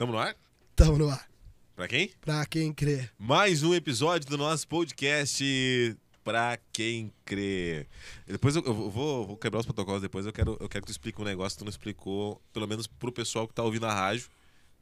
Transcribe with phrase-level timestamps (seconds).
[0.00, 0.34] Tamo no ar?
[0.74, 1.28] Tamo no ar.
[1.76, 2.10] Pra quem?
[2.22, 3.10] Pra quem crê.
[3.18, 7.86] Mais um episódio do nosso podcast Pra Quem Crê.
[8.26, 10.24] Depois eu, eu vou, vou quebrar os protocolos depois.
[10.24, 12.86] Eu quero, eu quero que tu explique um negócio que tu não explicou, pelo menos
[12.86, 14.30] pro pessoal que tá ouvindo a rádio.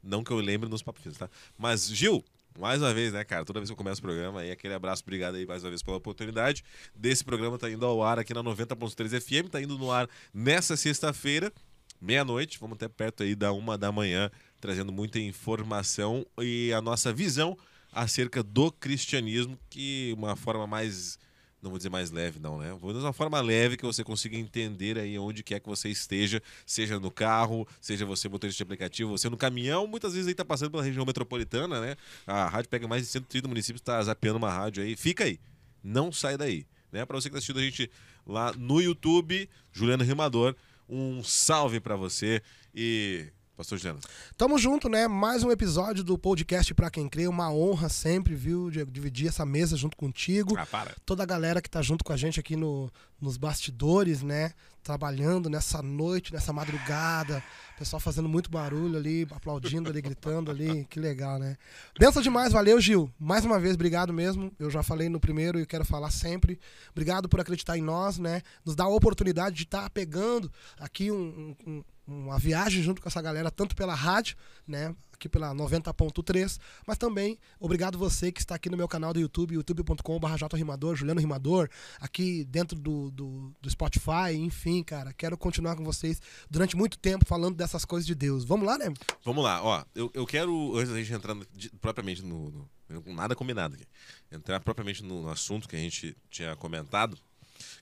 [0.01, 1.29] Não que eu lembre nos papos, tá?
[1.57, 2.23] Mas, Gil,
[2.57, 3.43] mais uma vez, né, cara?
[3.43, 5.83] Toda vez que eu começo o programa, aí aquele abraço, obrigado aí mais uma vez
[5.83, 6.63] pela oportunidade.
[6.95, 10.77] Desse programa tá indo ao ar aqui na 90.3 FM, tá indo no ar nessa
[10.77, 11.51] sexta-feira,
[11.99, 17.13] meia-noite, vamos até perto aí da uma da manhã, trazendo muita informação e a nossa
[17.13, 17.57] visão
[17.91, 21.17] acerca do cristianismo, que uma forma mais
[21.61, 22.73] não vou dizer mais leve, não, né?
[22.79, 26.41] Vou dizer uma forma leve que você consiga entender aí onde quer que você esteja,
[26.65, 30.45] seja no carro, seja você motorista de aplicativo, você no caminhão, muitas vezes aí tá
[30.45, 31.95] passando pela região metropolitana, né?
[32.25, 34.95] A rádio pega mais de 130 municípios, tá zapeando uma rádio aí.
[34.95, 35.37] Fica aí,
[35.83, 37.05] não sai daí, né?
[37.05, 37.91] Para você que tá assistindo a gente
[38.25, 40.55] lá no YouTube, Juliano Rimador,
[40.87, 42.41] um salve para você
[42.73, 43.27] e
[43.59, 43.99] Pastor Juliano.
[44.37, 45.05] Tamo junto, né?
[45.05, 47.27] Mais um episódio do podcast Pra Quem Crê.
[47.27, 50.57] Uma honra sempre, viu, de dividir essa mesa junto contigo.
[50.57, 50.95] Ah, para.
[51.05, 54.53] Toda a galera que tá junto com a gente aqui no, nos bastidores, né?
[54.81, 57.43] Trabalhando nessa noite, nessa madrugada.
[57.79, 60.83] Pessoal fazendo muito barulho ali, aplaudindo ali, gritando ali.
[60.89, 61.55] Que legal, né?
[61.97, 63.09] Benção demais, valeu, Gil.
[63.17, 64.51] Mais uma vez, obrigado mesmo.
[64.59, 66.59] Eu já falei no primeiro e quero falar sempre.
[66.91, 68.41] Obrigado por acreditar em nós, né?
[68.65, 73.07] Nos dá a oportunidade de estar tá pegando aqui um, um uma viagem junto com
[73.07, 74.35] essa galera, tanto pela rádio,
[74.67, 74.95] né?
[75.13, 76.57] Aqui pela 90.3,
[76.87, 81.19] mas também obrigado você que está aqui no meu canal do YouTube, youtube.com.br Rimador, Juliano
[81.19, 81.69] Rimador,
[81.99, 87.25] aqui dentro do, do, do, Spotify, enfim, cara, quero continuar com vocês durante muito tempo
[87.25, 88.43] falando dessas coisas de Deus.
[88.43, 88.93] Vamos lá, né?
[89.23, 92.69] Vamos lá, ó, eu, eu quero, antes da gente entrar no, de, propriamente no, no,
[93.13, 93.85] Nada combinado aqui.
[94.31, 97.17] Entrar propriamente no, no assunto que a gente tinha comentado,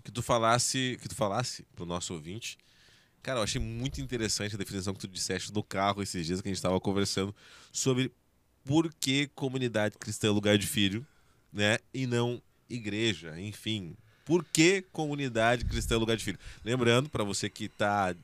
[0.04, 2.58] que tu falasse, que tu falasse pro nosso ouvinte
[3.28, 6.48] Cara, eu achei muito interessante a definição que tu disseste do carro esses dias que
[6.48, 7.36] a gente estava conversando
[7.74, 8.10] sobre
[8.64, 11.06] por que comunidade cristã é lugar de filho,
[11.52, 11.78] né?
[11.94, 13.98] E não igreja, enfim.
[14.24, 16.40] Por que comunidade cristã é lugar de filho?
[16.64, 18.16] Lembrando, para você que tá.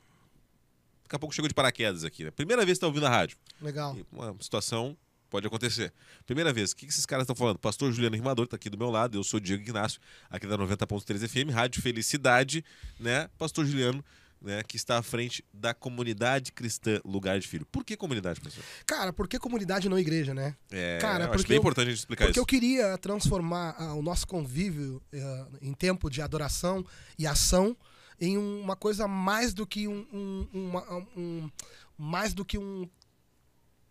[1.03, 2.31] Daqui a pouco chegou de paraquedas aqui, né?
[2.31, 3.37] Primeira vez que tá ouvindo a rádio.
[3.61, 3.95] Legal.
[4.11, 4.97] Uma situação
[5.29, 5.91] pode acontecer.
[6.25, 7.57] Primeira vez, o que, que esses caras estão falando?
[7.57, 9.99] Pastor Juliano Rimador está aqui do meu lado, eu sou Diego Ignacio,
[10.29, 12.63] aqui da 90.3 FM, Rádio Felicidade,
[12.99, 13.27] né?
[13.37, 14.03] Pastor Juliano
[14.43, 17.65] né, que está à frente da comunidade cristã Lugar de Filho.
[17.65, 18.63] Por que comunidade, professor?
[18.85, 20.55] Cara, por que comunidade não igreja, né?
[20.69, 22.45] É, Cara, acho bem eu, importante a gente explicar porque isso.
[22.45, 26.85] Porque eu queria transformar uh, o nosso convívio uh, em tempo de adoração
[27.17, 27.75] e ação
[28.19, 31.49] em uma coisa mais do que um, um, uma, um
[31.97, 32.89] mais do que um,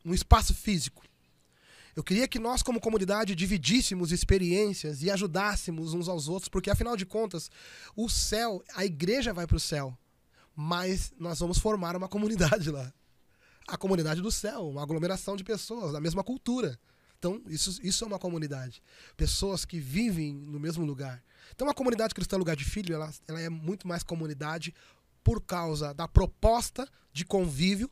[0.04, 1.02] um espaço físico.
[1.94, 6.96] Eu queria que nós, como comunidade, dividíssemos experiências e ajudássemos uns aos outros, porque afinal
[6.96, 7.50] de contas,
[7.94, 9.96] o céu, a igreja vai para o céu
[10.54, 12.92] mas nós vamos formar uma comunidade lá.
[13.66, 16.78] A comunidade do céu, uma aglomeração de pessoas da mesma cultura.
[17.18, 18.82] Então, isso, isso é uma comunidade.
[19.16, 21.22] Pessoas que vivem no mesmo lugar.
[21.54, 24.74] Então, a comunidade cristã Lugar de Filho, ela, ela é muito mais comunidade
[25.22, 27.90] por causa da proposta de convívio,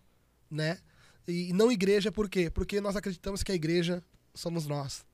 [0.51, 0.79] né?
[1.27, 2.51] E não igreja, por quê?
[2.51, 4.03] Porque nós acreditamos que a igreja
[4.35, 5.05] somos nós,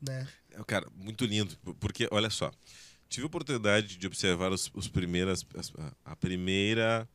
[0.00, 0.26] né?
[0.50, 2.50] É, cara, muito lindo, porque olha só,
[3.08, 5.46] tive a oportunidade de observar os, os primeiras,
[6.04, 7.08] a primeira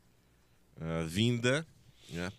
[0.77, 1.67] uh, vinda,
[2.09, 2.31] né,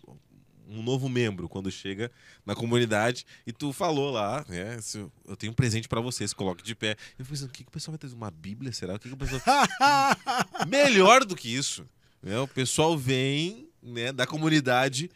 [0.69, 2.11] um novo membro quando chega
[2.45, 4.77] na comunidade e tu falou lá, né,
[5.27, 6.95] eu tenho um presente para você, se coloque de pé.
[7.17, 8.15] Eu falei o que, que o pessoal vai trazer?
[8.15, 8.95] Uma bíblia, será?
[8.95, 9.41] O que, que o pessoal...
[10.67, 11.85] Melhor do que isso.
[12.21, 15.09] Né, o pessoal vem né, da comunidade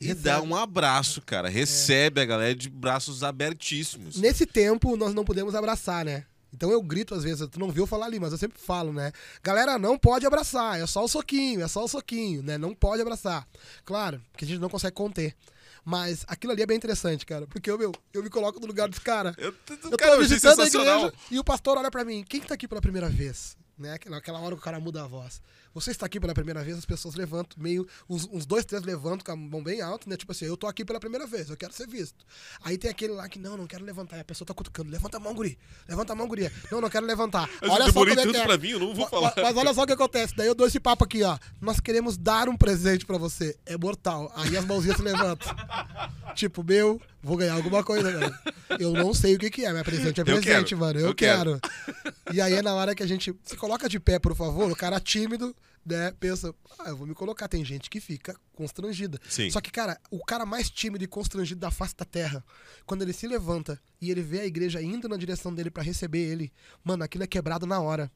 [0.00, 0.24] e Recebe.
[0.24, 1.48] dá um abraço, cara.
[1.48, 2.22] Recebe é.
[2.22, 4.16] a galera de braços abertíssimos.
[4.16, 6.24] Nesse tempo, nós não podemos abraçar, né?
[6.52, 9.12] Então eu grito às vezes, tu não viu falar ali, mas eu sempre falo, né?
[9.42, 12.58] Galera, não pode abraçar, é só o soquinho, é só o soquinho, né?
[12.58, 13.46] Não pode abraçar.
[13.84, 15.36] Claro, que a gente não consegue conter.
[15.84, 17.46] Mas aquilo ali é bem interessante, cara.
[17.46, 19.34] Porque eu, meu, eu me coloco no lugar dos caras.
[19.38, 19.54] Eu,
[19.90, 22.22] eu cara, tô visitando a igreja e o pastor olha para mim.
[22.28, 23.56] Quem que tá aqui pela primeira vez?
[23.78, 23.96] Né?
[24.06, 25.40] Naquela hora o cara muda a voz
[25.72, 27.86] você está aqui pela primeira vez, as pessoas levantam meio.
[28.08, 30.16] Uns, uns, dois, três levantam com a mão bem alta, né?
[30.16, 32.24] Tipo assim, eu tô aqui pela primeira vez, eu quero ser visto.
[32.62, 34.16] Aí tem aquele lá que, não, não quero levantar.
[34.16, 34.90] E a pessoa tá cutucando.
[34.90, 35.58] Levanta a mão, guri.
[35.88, 36.52] Levanta a mão, guria.
[36.70, 37.48] Não, não quero levantar.
[37.60, 38.44] Mas olha eu só como é que é.
[38.44, 39.32] pra mim, eu não vou falar.
[39.36, 40.34] Mas, mas olha só o que acontece.
[40.36, 41.38] Daí eu dou esse papo aqui, ó.
[41.60, 43.56] Nós queremos dar um presente pra você.
[43.64, 44.32] É mortal.
[44.34, 45.54] Aí as mãozinhas se levantam.
[46.34, 48.34] tipo, meu, vou ganhar alguma coisa, velho.
[48.78, 50.98] Eu não sei o que, que é, mas presente é presente, mano.
[50.98, 51.60] Eu, eu quero.
[51.60, 52.14] quero.
[52.32, 54.76] E aí é na hora que a gente se coloca de pé, por favor, o
[54.76, 55.54] cara tímido
[55.84, 57.48] né, pensa, ah, eu vou me colocar.
[57.48, 59.18] Tem gente que fica constrangida.
[59.28, 59.50] Sim.
[59.50, 62.44] Só que, cara, o cara mais tímido e constrangido da face da terra,
[62.86, 66.20] quando ele se levanta e ele vê a igreja indo na direção dele para receber
[66.20, 66.52] ele,
[66.84, 68.10] mano, aquilo é quebrado na hora.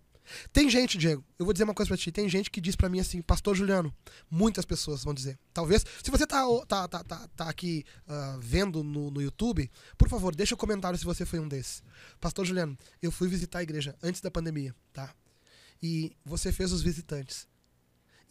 [0.52, 2.10] Tem gente, Diego, eu vou dizer uma coisa pra ti.
[2.10, 3.94] Tem gente que diz pra mim assim, Pastor Juliano,
[4.30, 5.38] muitas pessoas vão dizer.
[5.52, 10.08] Talvez, se você tá, tá, tá, tá, tá aqui uh, vendo no, no YouTube, por
[10.08, 11.82] favor, deixa um comentário se você foi um desses.
[12.20, 15.14] Pastor Juliano, eu fui visitar a igreja antes da pandemia, tá?
[15.82, 17.46] E você fez os visitantes.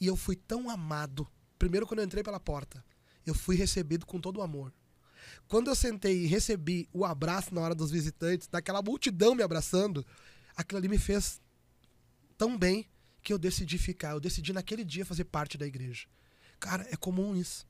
[0.03, 1.25] E eu fui tão amado.
[1.57, 2.83] Primeiro, quando eu entrei pela porta,
[3.25, 4.73] eu fui recebido com todo o amor.
[5.47, 10.05] Quando eu sentei e recebi o abraço na hora dos visitantes, daquela multidão me abraçando,
[10.57, 11.39] aquilo ali me fez
[12.37, 12.85] tão bem
[13.21, 14.11] que eu decidi ficar.
[14.11, 16.05] Eu decidi naquele dia fazer parte da igreja.
[16.59, 17.65] Cara, é comum isso.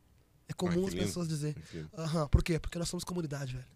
[0.47, 1.55] É comum as pessoas dizer.
[1.95, 2.27] Uhum.
[2.29, 2.57] Por quê?
[2.57, 3.67] Porque nós somos comunidade, velho.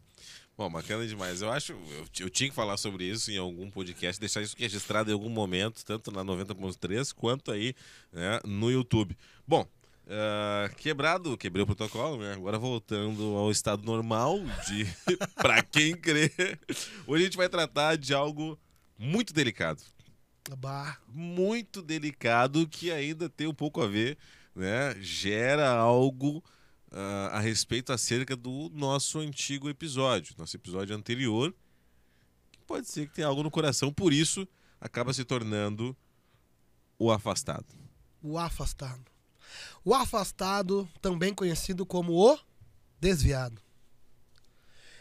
[0.57, 1.41] Bom, bacana demais.
[1.41, 5.11] Eu acho, eu, eu, tinha que falar sobre isso em algum podcast, deixar isso registrado
[5.11, 7.75] em algum momento, tanto na 90.3 quanto aí
[8.11, 9.15] né, no YouTube.
[9.47, 9.67] Bom,
[10.07, 12.33] uh, quebrado, quebrei o protocolo, né?
[12.33, 14.87] Agora voltando ao estado normal de
[15.35, 16.31] para quem crê.
[17.05, 18.59] Hoje a gente vai tratar de algo
[18.97, 19.83] muito delicado.
[20.57, 20.97] Bah.
[21.07, 24.17] Muito delicado que ainda tem um pouco a ver,
[24.55, 24.95] né?
[24.99, 26.43] Gera algo
[26.91, 31.53] uh, a respeito acerca do nosso antigo episódio, nosso episódio anterior.
[32.51, 34.47] Que pode ser que tenha algo no coração, por isso
[34.79, 35.95] acaba se tornando
[36.99, 37.65] o afastado.
[38.21, 39.05] O afastado.
[39.83, 42.37] O afastado, também conhecido como o
[42.99, 43.61] desviado.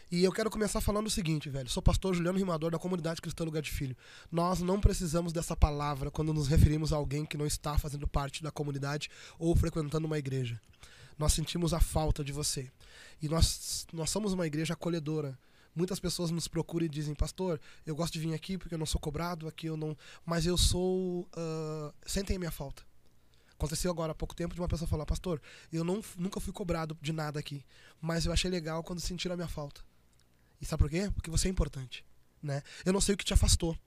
[0.09, 1.69] E eu quero começar falando o seguinte, velho.
[1.69, 3.97] Sou pastor Juliano Rimador da comunidade Cristã Lugar de Filho.
[4.31, 8.41] Nós não precisamos dessa palavra quando nos referimos a alguém que não está fazendo parte
[8.41, 10.61] da comunidade ou frequentando uma igreja.
[11.17, 12.71] Nós sentimos a falta de você.
[13.21, 15.37] E nós, nós somos uma igreja acolhedora.
[15.75, 18.85] Muitas pessoas nos procuram e dizem, pastor, eu gosto de vir aqui porque eu não
[18.85, 19.95] sou cobrado, aqui eu não.
[20.25, 21.21] Mas eu sou.
[21.21, 22.83] Uh, sentem a minha falta.
[23.53, 25.41] Aconteceu agora há pouco tempo de uma pessoa falar, pastor,
[25.73, 27.65] eu não, nunca fui cobrado de nada aqui,
[27.99, 29.81] mas eu achei legal quando sentiram a minha falta.
[30.61, 31.09] E sabe por quê?
[31.13, 32.05] Porque você é importante.
[32.41, 32.61] Né?
[32.85, 33.77] Eu não sei o que te afastou.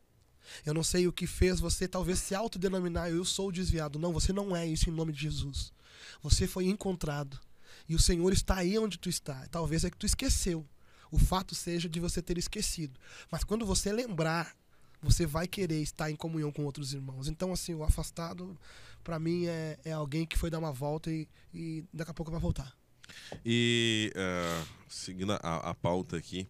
[0.66, 3.98] Eu não sei o que fez você talvez se autodenominar eu sou desviado.
[3.98, 5.72] Não, você não é isso em nome de Jesus.
[6.22, 7.38] Você foi encontrado.
[7.88, 9.46] E o Senhor está aí onde tu está.
[9.50, 10.66] Talvez é que tu esqueceu.
[11.10, 12.98] O fato seja de você ter esquecido.
[13.30, 14.54] Mas quando você lembrar,
[15.02, 17.28] você vai querer estar em comunhão com outros irmãos.
[17.28, 18.56] Então, assim, o afastado,
[19.02, 22.30] para mim, é, é alguém que foi dar uma volta e, e daqui a pouco
[22.30, 22.72] vai voltar.
[23.44, 26.46] E uh, seguindo a, a pauta aqui,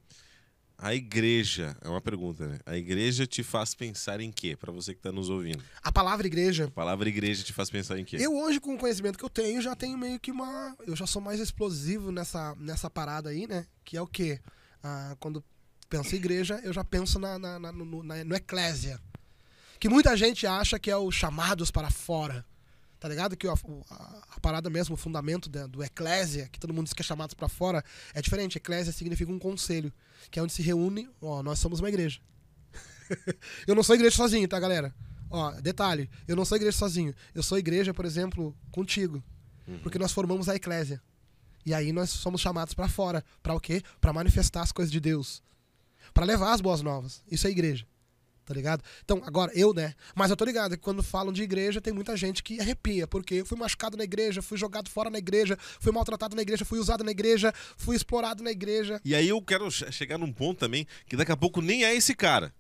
[0.83, 2.59] a igreja, é uma pergunta, né?
[2.65, 4.57] A igreja te faz pensar em quê?
[4.57, 5.63] Para você que está nos ouvindo.
[5.83, 6.65] A palavra igreja.
[6.65, 8.17] A palavra igreja te faz pensar em quê?
[8.19, 10.75] Eu hoje, com o conhecimento que eu tenho, já tenho meio que uma.
[10.87, 13.67] Eu já sou mais explosivo nessa, nessa parada aí, né?
[13.85, 14.41] Que é o quê?
[14.83, 15.45] Ah, quando
[15.91, 18.99] penso em igreja, eu já penso na, na, na, no, na, no eclésia.
[19.79, 22.43] Que muita gente acha que é o chamados para fora.
[23.01, 23.35] Tá ligado?
[23.35, 26.93] Que a, a, a parada mesmo, o fundamento da, do eclésia, que todo mundo diz
[26.93, 27.83] que é chamado para fora,
[28.13, 28.59] é diferente.
[28.59, 29.91] Eclésia significa um conselho,
[30.31, 32.21] que é onde se reúne, ó, nós somos uma igreja.
[33.67, 34.95] eu não sou igreja sozinho, tá, galera?
[35.31, 37.15] Ó, detalhe, eu não sou igreja sozinho.
[37.35, 39.25] Eu sou igreja, por exemplo, contigo.
[39.67, 39.79] Uhum.
[39.79, 41.01] Porque nós formamos a eclésia.
[41.65, 43.25] E aí nós somos chamados para fora.
[43.43, 43.83] Para o quê?
[43.99, 45.43] Para manifestar as coisas de Deus.
[46.13, 47.23] Para levar as boas novas.
[47.31, 47.87] Isso é igreja
[48.51, 48.83] tá ligado?
[49.05, 49.95] Então, agora, eu, né?
[50.13, 53.37] Mas eu tô ligado que quando falam de igreja, tem muita gente que arrepia, porque
[53.37, 56.81] eu fui machucado na igreja, fui jogado fora na igreja, fui maltratado na igreja, fui
[56.81, 59.01] usado na igreja, fui explorado na igreja.
[59.05, 62.13] E aí eu quero chegar num ponto também que daqui a pouco nem é esse
[62.13, 62.53] cara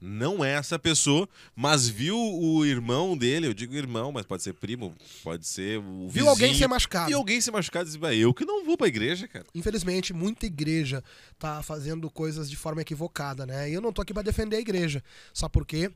[0.00, 4.52] não é essa pessoa, mas viu o irmão dele, eu digo irmão, mas pode ser
[4.54, 6.10] primo, pode ser o vizinho.
[6.10, 7.10] Viu alguém ser machucado.
[7.10, 9.44] E alguém ser machucado e dizer, eu que não vou pra igreja, cara.
[9.54, 11.02] Infelizmente, muita igreja
[11.38, 13.68] tá fazendo coisas de forma equivocada, né?
[13.68, 15.02] E eu não tô aqui para defender a igreja.
[15.32, 15.90] Só porque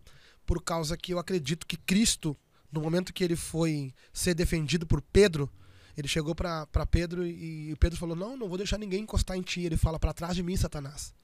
[0.45, 2.37] por causa que eu acredito que Cristo,
[2.71, 5.49] no momento que ele foi ser defendido por Pedro,
[5.97, 9.61] ele chegou para Pedro e Pedro falou: "Não, não vou deixar ninguém encostar em ti".
[9.61, 11.15] Ele fala: "Para trás de mim, Satanás".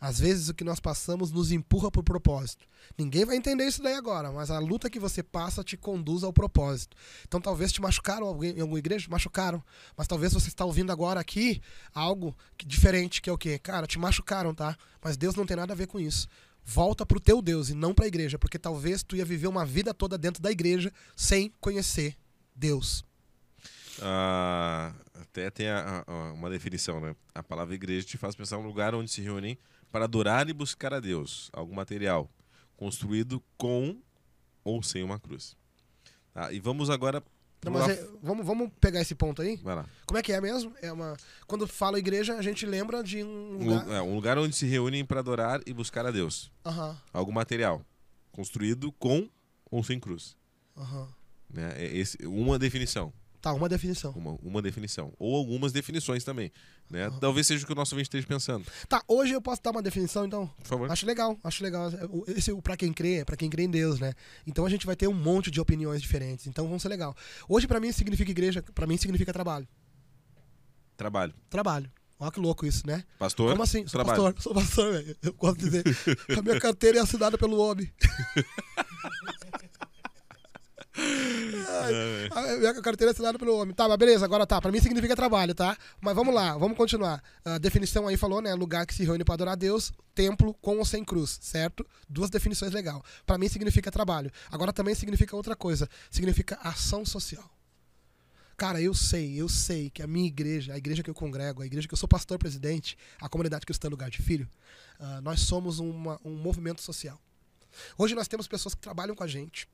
[0.00, 2.66] Às vezes o que nós passamos nos empurra para o propósito.
[2.98, 6.32] Ninguém vai entender isso daí agora, mas a luta que você passa te conduz ao
[6.32, 6.96] propósito.
[7.26, 9.62] Então talvez te machucaram alguém, em alguma igreja, machucaram.
[9.96, 11.60] Mas talvez você está ouvindo agora aqui
[11.94, 13.58] algo diferente, que é o quê?
[13.58, 14.76] Cara, te machucaram, tá?
[15.02, 16.28] Mas Deus não tem nada a ver com isso.
[16.64, 19.48] Volta para o teu Deus e não para a igreja, porque talvez tu ia viver
[19.48, 22.16] uma vida toda dentro da igreja sem conhecer
[22.54, 23.04] Deus.
[24.00, 27.14] Ah, até tem a, a, uma definição, né?
[27.34, 29.58] A palavra igreja te faz pensar um lugar onde se reúnem
[29.94, 32.28] para adorar e buscar a Deus, algum material
[32.76, 33.96] construído com
[34.64, 35.56] ou sem uma cruz.
[36.32, 36.52] Tá?
[36.52, 37.22] E vamos agora.
[37.64, 39.54] Não, é, vamos, vamos pegar esse ponto aí?
[39.58, 39.86] Vai lá.
[40.04, 40.74] Como é que é mesmo?
[40.82, 41.16] É uma...
[41.46, 43.86] Quando fala igreja, a gente lembra de um lugar.
[43.86, 46.50] Um, é, um lugar onde se reúnem para adorar e buscar a Deus.
[46.66, 46.96] Uhum.
[47.12, 47.80] Algum material
[48.32, 49.30] construído com
[49.70, 50.36] ou sem cruz.
[50.74, 51.06] Uhum.
[51.48, 51.72] Né?
[51.76, 53.12] É esse, uma definição.
[53.44, 54.10] Tá, uma definição.
[54.12, 55.12] Uma, uma definição.
[55.18, 56.50] Ou algumas definições também.
[56.88, 57.10] Né?
[57.20, 58.64] Talvez seja o que o nosso ouvinte esteja pensando.
[58.88, 60.46] Tá, hoje eu posso dar uma definição, então?
[60.46, 60.90] Por favor.
[60.90, 61.90] Acho legal, acho legal.
[62.26, 64.14] Esse é o pra quem crê, é pra quem crê em Deus, né?
[64.46, 66.46] Então a gente vai ter um monte de opiniões diferentes.
[66.46, 67.14] Então vão ser legal.
[67.46, 69.68] Hoje pra mim significa igreja, pra mim significa trabalho.
[70.96, 71.34] Trabalho.
[71.50, 71.92] Trabalho.
[72.18, 73.04] Olha que louco isso, né?
[73.18, 73.50] Pastor?
[73.50, 73.86] Como assim?
[73.86, 74.32] Sou trabalho.
[74.32, 75.16] pastor, sou pastor, velho.
[75.22, 75.84] Eu gosto de dizer.
[76.38, 77.92] A minha carteira é assinada pelo homem.
[82.34, 83.74] Ai, a minha carteira é assinada pelo homem.
[83.74, 84.60] Tá, mas beleza, agora tá.
[84.60, 85.76] Pra mim significa trabalho, tá?
[86.00, 87.22] Mas vamos lá, vamos continuar.
[87.44, 88.54] A definição aí falou, né?
[88.54, 91.86] Lugar que se reúne pra adorar a Deus, templo com ou sem cruz, certo?
[92.08, 93.04] Duas definições legal.
[93.26, 94.30] Pra mim significa trabalho.
[94.50, 95.88] Agora também significa outra coisa.
[96.10, 97.48] Significa ação social.
[98.56, 101.66] Cara, eu sei, eu sei que a minha igreja, a igreja que eu congrego, a
[101.66, 104.48] igreja que eu sou pastor presidente, a comunidade cristã Lugar de Filho,
[105.00, 107.20] uh, nós somos uma, um movimento social.
[107.98, 109.66] Hoje nós temos pessoas que trabalham com a gente,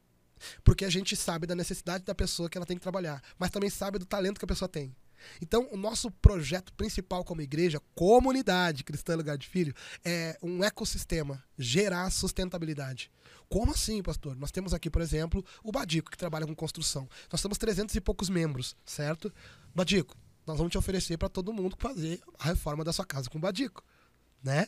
[0.65, 3.71] porque a gente sabe da necessidade da pessoa que ela tem que trabalhar, mas também
[3.71, 4.95] sabe do talento que a pessoa tem.
[5.41, 11.43] Então, o nosso projeto principal como igreja, comunidade cristã Lugar de Filho, é um ecossistema,
[11.59, 13.11] gerar sustentabilidade.
[13.49, 14.37] Como assim, pastor?
[14.37, 17.09] Nós temos aqui, por exemplo, o Badico, que trabalha com construção.
[17.31, 19.33] Nós temos 300 e poucos membros, certo?
[19.75, 20.17] Badico,
[20.47, 23.41] nós vamos te oferecer para todo mundo fazer a reforma da sua casa com o
[23.41, 23.85] Badico,
[24.43, 24.67] né?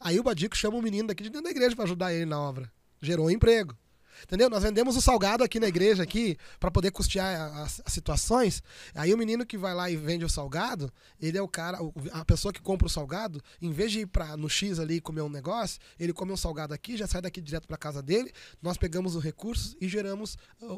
[0.00, 2.40] Aí o Badico chama um menino daqui de dentro da igreja para ajudar ele na
[2.40, 2.72] obra.
[3.00, 3.76] Gerou um emprego.
[4.22, 4.48] Entendeu?
[4.48, 8.62] Nós vendemos o salgado aqui na igreja aqui para poder custear as, as, situações.
[8.94, 11.78] Aí o menino que vai lá e vende o salgado, ele é o cara,
[12.12, 15.22] a pessoa que compra o salgado, em vez de ir para no X ali comer
[15.22, 18.32] um negócio, ele come um salgado aqui, já sai daqui direto para casa dele.
[18.62, 20.36] Nós pegamos os recursos e geramos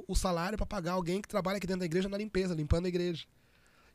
[0.08, 2.88] o salário para pagar alguém que trabalha aqui dentro da igreja na limpeza, limpando a
[2.88, 3.26] igreja.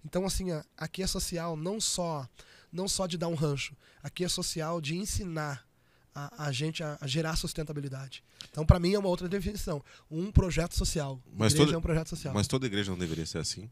[0.06, 2.28] Então assim, aqui é social não só
[2.72, 5.68] não só de dar um rancho, aqui é social de ensinar
[6.14, 8.24] a, a gente a, a, gerar sustentabilidade.
[8.50, 9.84] Então, para mim, é uma outra definição.
[10.10, 11.22] Um projeto social.
[11.34, 12.34] Mas igreja toda, é um projeto social.
[12.34, 13.70] Mas toda igreja não deveria ser assim?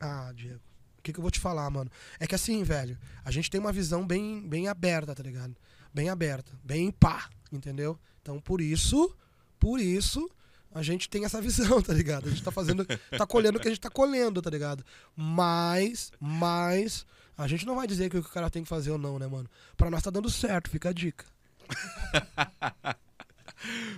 [0.00, 0.60] Ah, Diego.
[0.98, 1.90] O que, que eu vou te falar, mano?
[2.18, 5.54] É que assim, velho, a gente tem uma visão bem, bem aberta, tá ligado?
[5.94, 6.52] Bem aberta.
[6.64, 7.98] Bem pá, entendeu?
[8.20, 9.14] Então, por isso,
[9.58, 10.28] por isso,
[10.74, 12.26] a gente tem essa visão, tá ligado?
[12.26, 14.84] A gente tá fazendo, tá colhendo o que a gente tá colhendo, tá ligado?
[15.14, 17.06] Mas, mas,
[17.38, 19.18] a gente não vai dizer que o que o cara tem que fazer ou não,
[19.18, 19.48] né, mano?
[19.76, 21.24] Pra nós tá dando certo, fica a dica.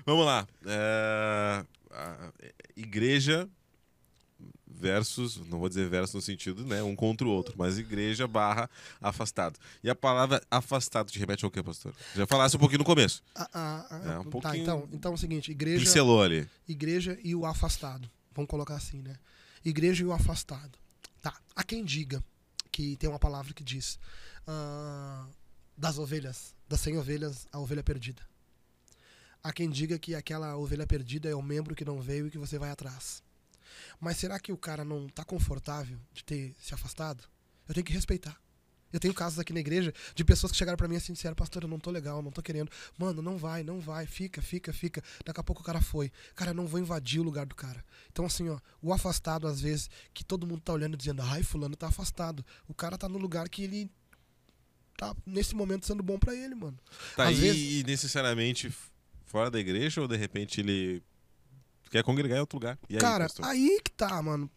[0.05, 0.47] Vamos lá.
[0.67, 1.65] É,
[2.77, 3.49] igreja
[4.79, 8.71] versus, não vou dizer versus no sentido, né, um contra o outro, mas igreja barra
[9.01, 9.59] afastado.
[9.83, 11.93] E a palavra afastado te remete ao que, pastor?
[12.15, 13.23] Já falasse um pouquinho no começo.
[13.35, 16.49] Ah, ah, ah, é, um tá, pouquinho então, então é o seguinte, igreja pincelou ali.
[16.69, 18.09] Igreja e o afastado.
[18.33, 19.17] Vamos colocar assim, né?
[19.65, 20.79] Igreja e o afastado.
[21.21, 21.37] Tá.
[21.57, 22.23] Há quem diga
[22.71, 23.99] que tem uma palavra que diz
[24.47, 25.29] uh,
[25.77, 28.23] das ovelhas, das 100 ovelhas, a ovelha perdida.
[29.43, 32.39] Há quem diga que aquela ovelha perdida é o membro que não veio e que
[32.39, 33.23] você vai atrás.
[34.01, 37.25] Mas será que o cara não está confortável de ter se afastado?
[37.69, 38.39] Eu tenho que respeitar.
[38.91, 41.35] Eu tenho casos aqui na igreja de pessoas que chegaram para mim assim e disseram,
[41.35, 42.71] pastor, eu não tô legal, não tô querendo.
[42.97, 45.03] Mano, não vai, não vai, fica, fica, fica.
[45.25, 46.11] Daqui a pouco o cara foi.
[46.35, 47.85] Cara, não vou invadir o lugar do cara.
[48.11, 51.77] Então, assim, ó, o afastado, às vezes, que todo mundo tá olhando dizendo, ai, fulano
[51.77, 52.45] tá afastado.
[52.67, 53.91] O cara tá no lugar que ele
[54.99, 56.77] tá nesse momento sendo bom para ele, mano.
[57.17, 58.71] Tá, Às e, vezes- e necessariamente
[59.27, 61.01] fora da igreja ou de repente ele
[61.91, 62.77] quer congregar em outro lugar?
[62.91, 63.45] Aí, Cara, pastor?
[63.47, 64.51] aí que tá, mano.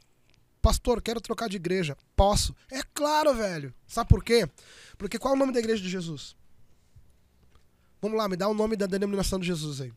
[0.61, 1.95] Pastor, quero trocar de igreja.
[2.15, 2.55] Posso?
[2.71, 3.73] É claro, velho.
[3.87, 4.47] Sabe por quê?
[4.97, 6.35] Porque qual é o nome da igreja de Jesus?
[8.01, 9.93] Vamos lá, me dá o nome da denominação de Jesus aí.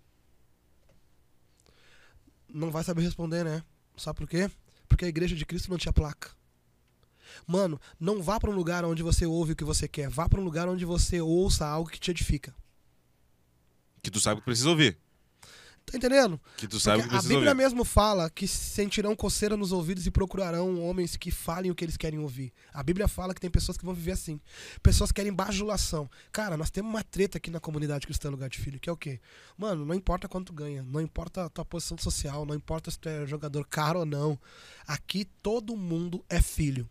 [2.48, 3.62] Não vai saber responder, né?
[3.96, 4.50] Sabe por quê?
[4.88, 6.30] Porque a igreja de Cristo não tinha placa.
[7.46, 10.08] Mano, não vá pra um lugar onde você ouve o que você quer.
[10.08, 12.54] Vá pra um lugar onde você ouça algo que te edifica.
[14.02, 14.98] Que tu sabe que precisa ouvir.
[15.86, 16.40] Tá entendendo?
[16.56, 17.62] Que tu sabe Porque que a precisa Bíblia ouvir.
[17.62, 21.98] mesmo fala que sentirão coceira nos ouvidos e procurarão homens que falem o que eles
[21.98, 22.54] querem ouvir.
[22.72, 24.40] A Bíblia fala que tem pessoas que vão viver assim.
[24.82, 26.08] Pessoas que querem bajulação.
[26.32, 28.96] Cara, nós temos uma treta aqui na comunidade cristã Lugar de Filho, que é o
[28.96, 29.20] quê?
[29.58, 33.08] Mano, não importa quanto ganha, não importa a tua posição social, não importa se tu
[33.10, 34.40] é jogador caro ou não.
[34.86, 36.88] Aqui todo mundo é filho.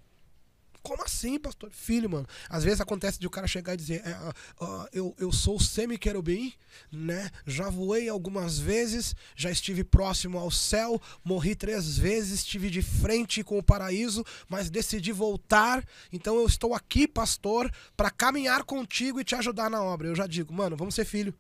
[0.83, 1.71] Como assim, pastor?
[1.71, 2.27] Filho, mano.
[2.49, 4.11] Às vezes acontece de o cara chegar e dizer: é,
[4.59, 6.53] ah, eu, eu sou semi-querubim,
[6.91, 7.31] né?
[7.47, 13.45] Já voei algumas vezes, já estive próximo ao céu, morri três vezes, estive de frente
[13.45, 15.87] com o paraíso, mas decidi voltar.
[16.11, 20.09] Então eu estou aqui, pastor, para caminhar contigo e te ajudar na obra.
[20.09, 21.33] Eu já digo, mano, vamos ser filho.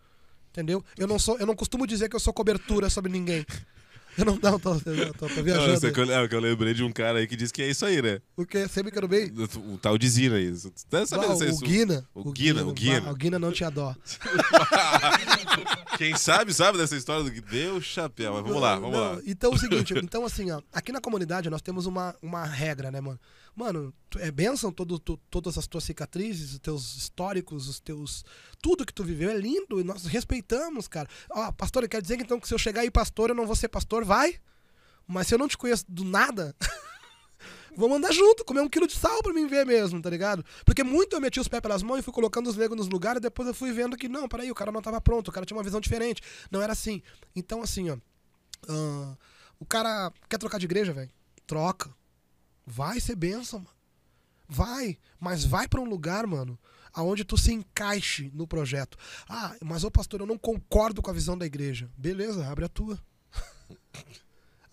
[0.51, 0.85] Entendeu?
[0.97, 3.45] Eu não sou, eu não costumo dizer que eu sou cobertura sobre ninguém.
[4.17, 5.73] Eu não, não, tô, tô, tô, tô Não, viajando.
[5.73, 7.61] isso é que eu, é que eu lembrei de um cara aí que disse que
[7.61, 8.21] é isso aí, né?
[8.37, 8.67] O que?
[8.67, 9.31] Sempre que eu bem.
[9.31, 10.51] O, o tal de Zina aí.
[10.51, 11.61] Você deve saber dessa o isso.
[11.61, 12.07] Guina.
[12.13, 13.11] O Guina, o Guina.
[13.11, 13.95] O Guina não tinha dó.
[15.97, 18.33] Quem sabe, sabe dessa história do que deu chapéu.
[18.33, 19.21] Mas vamos lá, vamos Não, lá.
[19.25, 22.91] Então é o seguinte, então assim, ó, aqui na comunidade nós temos uma, uma regra,
[22.91, 23.19] né, mano?
[23.55, 28.25] Mano, é bênção todo, tu- todas as tuas cicatrizes, os teus históricos, os teus.
[28.61, 31.07] Tudo que tu viveu é lindo e nós respeitamos, cara.
[31.29, 33.55] Ó, pastor, quer dizer que então que se eu chegar aí pastor, eu não vou
[33.55, 34.03] ser pastor?
[34.03, 34.39] Vai.
[35.07, 36.55] Mas se eu não te conheço do nada.
[37.75, 40.45] Vamos andar junto, comer um quilo de sal pra mim ver mesmo, tá ligado?
[40.63, 43.19] Porque muito eu meti os pés pelas mãos e fui colocando os negros nos lugares,
[43.21, 45.57] depois eu fui vendo que, não, peraí, o cara não tava pronto, o cara tinha
[45.57, 46.21] uma visão diferente.
[46.51, 47.01] Não era assim.
[47.35, 47.97] Então, assim, ó.
[48.69, 49.17] ah,
[49.59, 51.09] o cara quer trocar de igreja, velho?
[51.47, 51.91] Troca.
[52.65, 53.71] Vai ser bênção, mano.
[54.47, 54.97] Vai.
[55.19, 56.57] Mas vai pra um lugar, mano,
[56.93, 58.97] aonde tu se encaixe no projeto.
[59.27, 61.89] Ah, mas ô pastor, eu não concordo com a visão da igreja.
[61.97, 62.99] Beleza, abre a tua.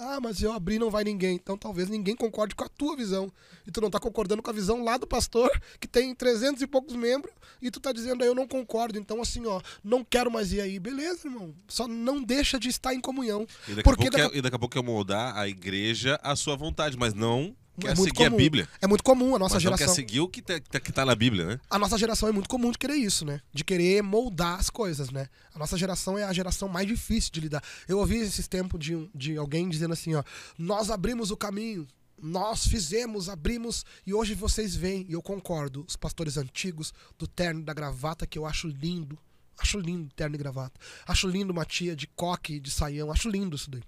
[0.02, 1.34] Ah, mas eu abri não vai ninguém.
[1.34, 3.30] Então talvez ninguém concorde com a tua visão.
[3.66, 6.66] E tu não tá concordando com a visão lá do pastor, que tem 300 e
[6.66, 8.98] poucos membros, e tu tá dizendo aí eu não concordo.
[8.98, 10.78] Então assim, ó, não quero mais ir aí.
[10.78, 11.54] Beleza, irmão.
[11.68, 13.46] Só não deixa de estar em comunhão.
[13.68, 16.18] E daqui, Porque a pouco daqui quer, e daqui a pouco quer moldar a igreja
[16.22, 18.36] à sua vontade, mas não quer é muito seguir comum.
[18.36, 18.68] a Bíblia.
[18.80, 19.86] É muito comum a nossa mas geração.
[19.86, 21.60] não quer seguir o que tá, que tá na Bíblia, né?
[21.68, 23.40] A nossa geração é muito comum de querer isso, né?
[23.52, 25.28] De querer moldar as coisas, né?
[25.54, 27.62] A nossa geração é a geração mais difícil de lidar.
[27.88, 30.22] Eu ouvi esses tempos de, de alguém dizendo assim, ó,
[30.58, 31.86] nós abrimos o caminho,
[32.22, 37.62] nós fizemos, abrimos, e hoje vocês vêm, e eu concordo, os pastores antigos, do terno
[37.62, 39.18] da gravata, que eu acho lindo.
[39.58, 40.80] Acho lindo terno e gravata.
[41.06, 43.82] Acho lindo uma tia de coque, de saião, acho lindo isso daí.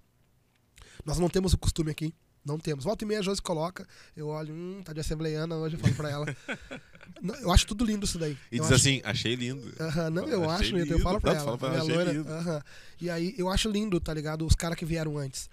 [1.05, 2.15] Nós não temos o costume aqui.
[2.45, 2.85] Não temos.
[2.85, 5.95] Volta e meia a Josi coloca, eu olho, hum, tá de assembleiana hoje, eu falo
[5.95, 6.27] pra ela.
[7.41, 8.37] Eu acho tudo lindo isso daí.
[8.51, 9.73] E Eu diz acho- assim, achei lindo.
[9.79, 11.59] Aham, não, eu Achei acho, lindo, eu falo pra ela.
[11.59, 12.29] pra ela, achei loira, lindo.
[12.29, 12.63] aham.
[13.01, 14.45] E aí eu acho lindo, tá ligado?
[14.47, 15.49] Os caras que vieram antes.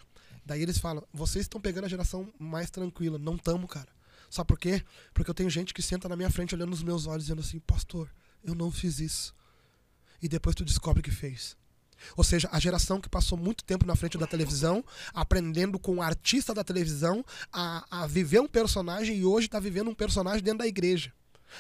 [0.46, 3.20] Daí eles falam, vocês estão pegando a geração mais tranquila.
[3.20, 3.88] Não tamo, cara.
[4.32, 4.82] Sabe por quê?
[5.14, 7.60] Porque eu tenho gente que senta na minha frente olhando nos meus olhos dizendo assim,
[7.60, 8.10] pastor,
[8.44, 9.36] eu não fiz isso.
[10.22, 11.56] E depois tu descobre que fez.
[12.16, 16.02] Ou seja, a geração que passou muito tempo na frente da televisão, aprendendo com o
[16.02, 20.60] artista da televisão a, a viver um personagem e hoje tá vivendo um personagem dentro
[20.60, 21.12] da igreja.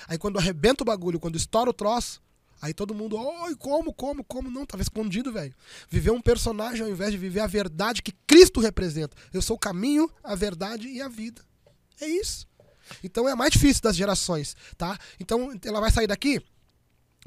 [0.07, 2.21] Aí quando arrebenta o bagulho, quando estoura o troço,
[2.61, 4.49] aí todo mundo, oi, como, como, como?
[4.49, 5.53] Não, tava escondido, velho.
[5.89, 9.15] Viver um personagem ao invés de viver a verdade que Cristo representa.
[9.33, 11.41] Eu sou o caminho, a verdade e a vida.
[11.99, 12.47] É isso.
[13.03, 14.97] Então é a mais difícil das gerações, tá?
[15.19, 16.41] Então ela vai sair daqui,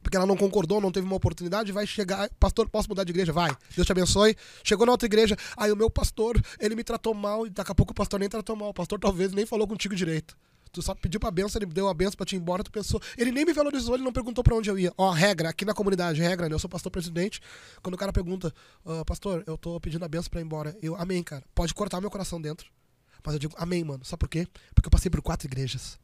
[0.03, 3.33] porque ela não concordou, não teve uma oportunidade, vai chegar, pastor, posso mudar de igreja?
[3.33, 4.37] Vai, Deus te abençoe.
[4.65, 7.75] Chegou na outra igreja, aí o meu pastor, ele me tratou mal, e daqui a
[7.75, 10.37] pouco o pastor nem tratou mal, o pastor talvez nem falou contigo direito.
[10.73, 12.99] Tu só pediu pra benção, ele deu a benção pra te ir embora, tu pensou.
[13.19, 14.91] Ele nem me valorizou, ele não perguntou pra onde eu ia.
[14.97, 16.55] Ó, regra, aqui na comunidade, regra, né?
[16.55, 17.43] Eu sou pastor presidente.
[17.83, 18.51] Quando o cara pergunta,
[18.87, 20.75] "Ah, pastor, eu tô pedindo a benção pra ir embora.
[20.81, 21.45] Eu, amém, cara.
[21.55, 22.71] Pode cortar meu coração dentro.
[23.23, 24.03] Mas eu digo, amém, mano.
[24.03, 24.49] Sabe por quê?
[24.75, 25.99] Porque eu passei por quatro igrejas.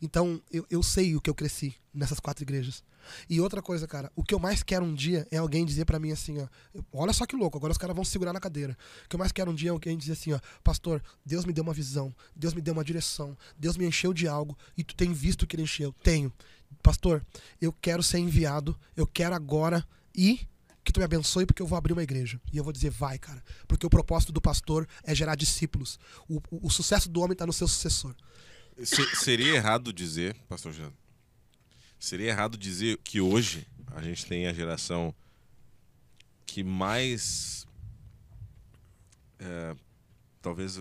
[0.00, 2.82] Então, eu, eu sei o que eu cresci nessas quatro igrejas.
[3.28, 5.98] E outra coisa, cara, o que eu mais quero um dia é alguém dizer pra
[5.98, 6.46] mim assim, ó,
[6.92, 8.76] olha só que louco, agora os caras vão segurar na cadeira.
[9.04, 11.52] O que eu mais quero um dia é alguém dizer assim, ó, pastor, Deus me
[11.52, 14.94] deu uma visão, Deus me deu uma direção, Deus me encheu de algo e tu
[14.94, 15.92] tem visto que ele encheu.
[16.02, 16.32] Tenho.
[16.82, 17.24] Pastor,
[17.60, 20.48] eu quero ser enviado, eu quero agora ir
[20.84, 22.40] que tu me abençoe porque eu vou abrir uma igreja.
[22.52, 23.42] E eu vou dizer, vai, cara.
[23.68, 25.98] Porque o propósito do pastor é gerar discípulos.
[26.28, 28.14] O, o, o sucesso do homem está no seu sucessor.
[28.84, 30.92] Se- seria errado dizer, pastor Jean,
[31.98, 35.14] seria errado dizer que hoje a gente tem a geração
[36.46, 37.66] que mais.
[39.38, 39.74] é,
[40.40, 40.76] talvez.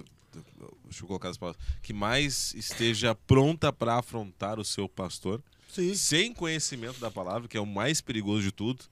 [0.85, 1.61] Deixa eu colocar as palavras.
[1.81, 5.93] Que mais esteja pronta para afrontar o seu pastor, Sim.
[5.93, 8.85] sem conhecimento da palavra, que é o mais perigoso de tudo.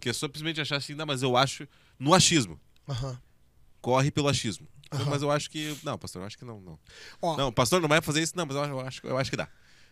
[0.00, 1.68] Que é simplesmente achar assim, não, mas eu acho.
[1.98, 2.58] No achismo.
[2.88, 3.20] Aham.
[3.80, 4.66] Corre pelo achismo.
[4.92, 5.04] Aham.
[5.10, 5.76] Mas eu acho que.
[5.82, 6.60] Não, pastor, eu acho que não.
[6.60, 6.78] Não,
[7.22, 9.48] Ó, não pastor, não vai fazer isso, não, mas eu acho, eu acho, que dá.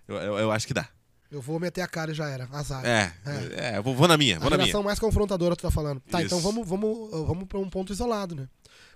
[0.06, 0.88] Eu, eu, eu acho que dá.
[1.30, 2.48] eu vou meter a cara e já era.
[2.50, 2.84] Azar.
[2.84, 3.14] É,
[3.56, 4.82] é, eu vou, vou na minha, a vou na minha.
[4.82, 6.00] mais confrontadora, tu tá falando.
[6.00, 6.26] Tá, Isso.
[6.26, 8.48] então vamos, vamos, vamos pra um ponto isolado, né?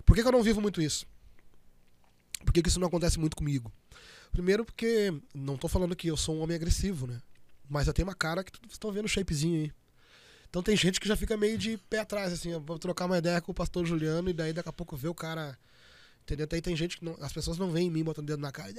[0.05, 1.05] Por que, que eu não vivo muito isso?
[2.43, 3.71] Por que, que isso não acontece muito comigo?
[4.31, 7.21] Primeiro porque não tô falando que eu sou um homem agressivo, né?
[7.69, 9.71] Mas eu tenho uma cara que vocês estão vendo o shapezinho aí.
[10.49, 13.17] Então tem gente que já fica meio de pé atrás, assim, ó, vou trocar uma
[13.17, 15.57] ideia com o pastor Juliano e daí daqui a pouco vê o cara
[16.23, 16.47] Entendeu?
[16.47, 18.73] Tem, tem gente que não, as pessoas não veem em mim botando dedo na cara.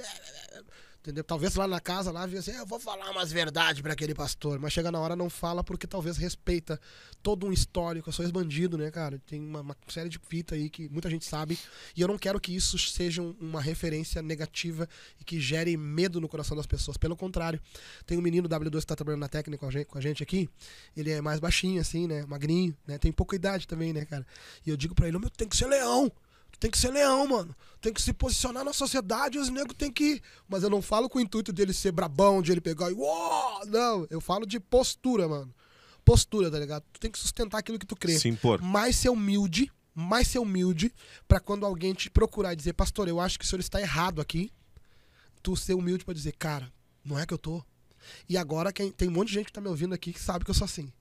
[1.05, 1.23] Entendeu?
[1.23, 4.57] Talvez lá na casa, lá, assim, eu vou falar umas verdades para aquele pastor.
[4.57, 6.81] Mas chega na hora não fala porque talvez respeita
[7.21, 8.09] todo um histórico.
[8.09, 9.21] Eu sou ex-bandido, né, cara?
[9.27, 11.59] Tem uma, uma, série de fita aí que muita gente sabe.
[11.95, 14.89] E eu não quero que isso seja uma referência negativa
[15.21, 16.97] e que gere medo no coração das pessoas.
[16.97, 17.61] Pelo contrário,
[18.07, 20.23] tem um menino W2 que tá trabalhando na técnica com a gente, com a gente
[20.23, 20.49] aqui.
[20.97, 22.25] Ele é mais baixinho, assim, né?
[22.25, 22.97] Magrinho, né?
[22.97, 24.25] Tem pouca idade também, né, cara?
[24.65, 26.11] E eu digo para ele, meu, tem que ser leão.
[26.59, 27.55] Tem que ser leão, mano.
[27.81, 30.21] Tem que se posicionar na sociedade os negros tem que.
[30.47, 32.93] Mas eu não falo com o intuito dele ser brabão, de ele pegar e.
[32.93, 33.65] Uou!
[33.67, 35.53] Não, eu falo de postura, mano.
[36.03, 36.83] Postura, tá ligado?
[36.93, 38.17] Tu tem que sustentar aquilo que tu crê.
[38.17, 38.61] Se impor.
[38.61, 40.93] Mais ser humilde, mais ser humilde,
[41.27, 44.21] para quando alguém te procurar e dizer, pastor, eu acho que o senhor está errado
[44.21, 44.51] aqui,
[45.41, 46.71] tu ser humilde para dizer, cara,
[47.03, 47.63] não é que eu tô.
[48.29, 50.45] E agora quem, tem um monte de gente que tá me ouvindo aqui que sabe
[50.45, 50.91] que eu sou assim.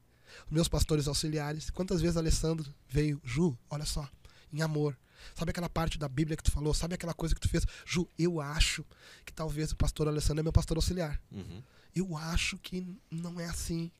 [0.50, 4.08] Meus pastores auxiliares, quantas vezes Alessandro veio, Ju, olha só,
[4.52, 4.96] em amor,
[5.34, 6.74] Sabe aquela parte da Bíblia que tu falou?
[6.74, 7.64] Sabe aquela coisa que tu fez?
[7.84, 8.84] Ju, eu acho
[9.24, 11.20] que talvez o pastor Alessandro é meu pastor auxiliar.
[11.30, 11.62] Uhum.
[11.94, 13.90] Eu acho que não é assim.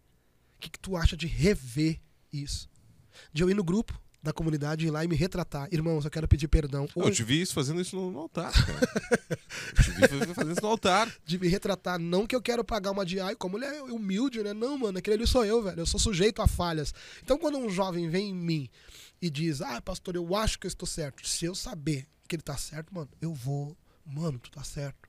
[0.57, 2.01] O que, que tu acha de rever
[2.33, 2.69] isso?
[3.33, 5.69] De eu ir no grupo da comunidade ir lá e me retratar.
[5.71, 6.89] Irmãos, eu quero pedir perdão.
[6.95, 7.09] Hoje...
[7.09, 8.81] Eu te vi fazendo isso no, altar, cara.
[9.77, 11.15] eu te vi fazendo isso no altar.
[11.27, 11.99] De me retratar.
[11.99, 14.55] Não que eu quero pagar uma de ai, como ele é humilde, né?
[14.55, 15.81] Não, mano, aquele ali sou eu, velho.
[15.81, 16.95] Eu sou sujeito a falhas.
[17.23, 18.71] Então, quando um jovem vem em mim
[19.25, 21.27] e diz, ah, pastor, eu acho que eu estou certo.
[21.27, 23.75] Se eu saber que ele tá certo, mano, eu vou.
[24.05, 25.09] Mano, tu tá certo.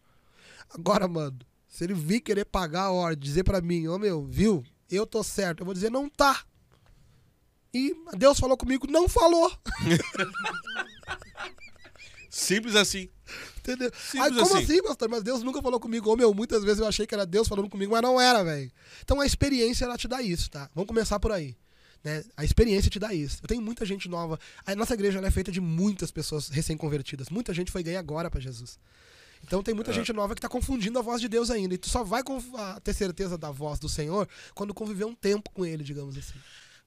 [0.69, 4.25] Agora, mano, se ele vir querer pagar a ordem, dizer para mim, ô oh, meu,
[4.25, 4.63] viu?
[4.89, 5.59] Eu tô certo.
[5.59, 6.45] Eu vou dizer, não tá.
[7.73, 9.51] E Deus falou comigo, não falou.
[12.31, 13.09] Simples assim.
[13.57, 13.91] Entendeu?
[13.93, 14.63] Simples Aí, como assim?
[14.63, 15.09] assim, pastor?
[15.09, 16.09] Mas Deus nunca falou comigo.
[16.09, 18.71] Ô, meu, muitas vezes eu achei que era Deus falando comigo, mas não era, velho.
[19.03, 20.69] Então a experiência, ela te dá isso, tá?
[20.73, 21.57] Vamos começar por aí.
[22.05, 22.23] Né?
[22.37, 23.39] A experiência te dá isso.
[23.41, 24.39] Eu tenho muita gente nova.
[24.63, 27.29] A nossa igreja é feita de muitas pessoas recém-convertidas.
[27.29, 28.77] Muita gente foi ganhar agora para Jesus.
[29.43, 29.93] Então tem muita é.
[29.95, 31.73] gente nova que está confundindo a voz de Deus ainda.
[31.73, 32.21] E tu só vai
[32.83, 36.35] ter certeza da voz do Senhor quando conviver um tempo com Ele, digamos assim.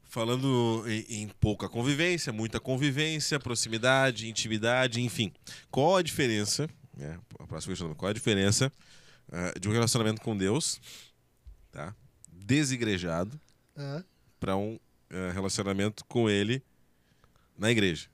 [0.05, 5.33] Falando em, em, pouca convivência, muita convivência, proximidade, intimidade, enfim.
[5.69, 6.71] Qual a diferença?
[6.97, 8.73] Né, a próxima questão, qual a diferença
[9.29, 10.81] uh, de um relacionamento com Deus,
[11.71, 11.95] tá?
[12.33, 13.39] Desigrejado,
[14.41, 14.79] para um
[15.33, 16.63] relacionamento com ele
[17.57, 18.09] na igreja?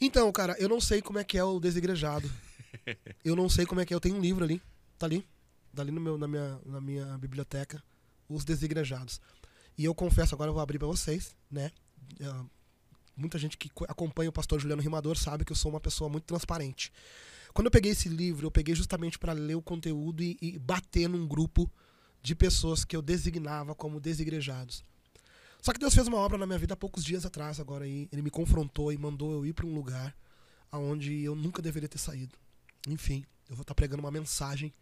[0.00, 2.28] Então, cara, eu não sei como é que é o desigrejado.
[3.24, 3.96] eu não sei como é que é.
[3.96, 4.60] Eu tenho um livro ali,
[4.98, 5.24] tá ali,
[5.74, 7.82] tá ali no meu, na, minha, na minha biblioteca,
[8.28, 9.20] Os Desigrejados.
[9.78, 11.70] E eu confesso, agora eu vou abrir para vocês, né?
[12.20, 12.50] Uh,
[13.16, 16.24] muita gente que acompanha o pastor Juliano Rimador sabe que eu sou uma pessoa muito
[16.24, 16.92] transparente.
[17.54, 21.08] Quando eu peguei esse livro, eu peguei justamente para ler o conteúdo e, e bater
[21.08, 21.70] num grupo
[22.22, 24.84] de pessoas que eu designava como desigrejados.
[25.62, 28.08] Só que Deus fez uma obra na minha vida há poucos dias atrás, agora aí.
[28.10, 30.12] Ele me confrontou e mandou eu ir para um lugar
[30.72, 32.36] aonde eu nunca deveria ter saído.
[32.88, 34.74] Enfim, eu vou estar tá pregando uma mensagem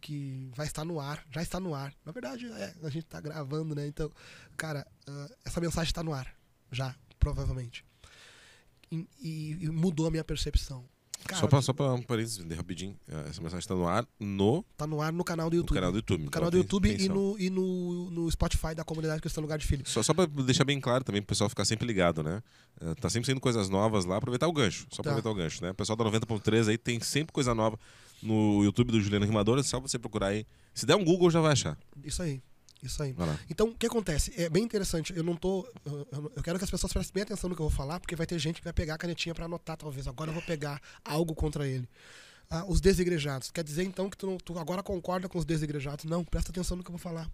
[0.00, 1.94] que vai estar no ar, já está no ar.
[2.04, 3.86] Na verdade, é, a gente está gravando, né?
[3.86, 4.10] Então,
[4.56, 6.34] cara, uh, essa mensagem está no ar,
[6.72, 7.84] já, provavelmente.
[8.90, 10.88] E, e, e mudou a minha percepção.
[11.26, 12.96] Cara, só pra, só pra um parênteses, rapidinho.
[13.08, 14.64] É, essa mensagem tá no ar no.
[14.76, 15.74] Tá no ar no canal do YouTube.
[15.74, 16.24] No canal do YouTube.
[16.24, 19.66] No canal do YouTube e, no, e no, no Spotify da comunidade Cristã Lugar de
[19.66, 19.88] Filho.
[19.88, 22.42] Só, só pra deixar bem claro também, pro pessoal ficar sempre ligado, né?
[22.80, 24.86] É, tá sempre saindo coisas novas lá, aproveitar o gancho.
[24.90, 25.10] Só tá.
[25.10, 25.70] aproveitar o gancho, né?
[25.70, 27.78] O pessoal da 90.3 aí tem sempre coisa nova
[28.22, 30.46] no YouTube do Juliano Rimador, é só você procurar aí.
[30.74, 31.78] Se der um Google, já vai achar.
[32.04, 32.40] Isso aí.
[32.82, 33.14] Isso aí.
[33.50, 34.32] Então, o que acontece?
[34.40, 35.16] É bem interessante.
[35.16, 35.66] Eu não tô.
[36.36, 38.26] Eu quero que as pessoas prestem bem atenção no que eu vou falar, porque vai
[38.26, 40.06] ter gente que vai pegar a canetinha para anotar, talvez.
[40.06, 41.88] Agora eu vou pegar algo contra ele.
[42.48, 43.50] Ah, os desigrejados.
[43.50, 46.04] Quer dizer, então, que tu, não, tu agora concorda com os desigrejados?
[46.04, 47.30] Não, presta atenção no que eu vou falar.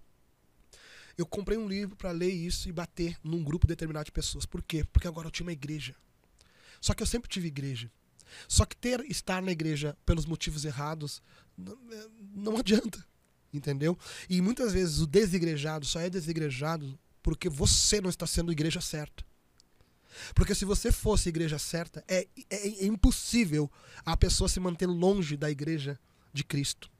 [1.18, 4.46] Eu comprei um livro para ler isso e bater num grupo determinado de pessoas.
[4.46, 4.84] Por quê?
[4.90, 5.94] Porque agora eu tinha uma igreja.
[6.80, 7.90] Só que eu sempre tive igreja.
[8.48, 11.22] Só que ter estar na igreja pelos motivos errados
[11.56, 11.76] não,
[12.34, 13.04] não adianta.
[13.52, 13.98] Entendeu?
[14.30, 19.24] E muitas vezes o desigrejado só é desigrejado porque você não está sendo igreja certa.
[20.34, 23.70] Porque se você fosse igreja certa, é, é, é, impossível
[24.04, 25.98] a pessoa se manter longe da igreja
[26.32, 26.90] de Cristo.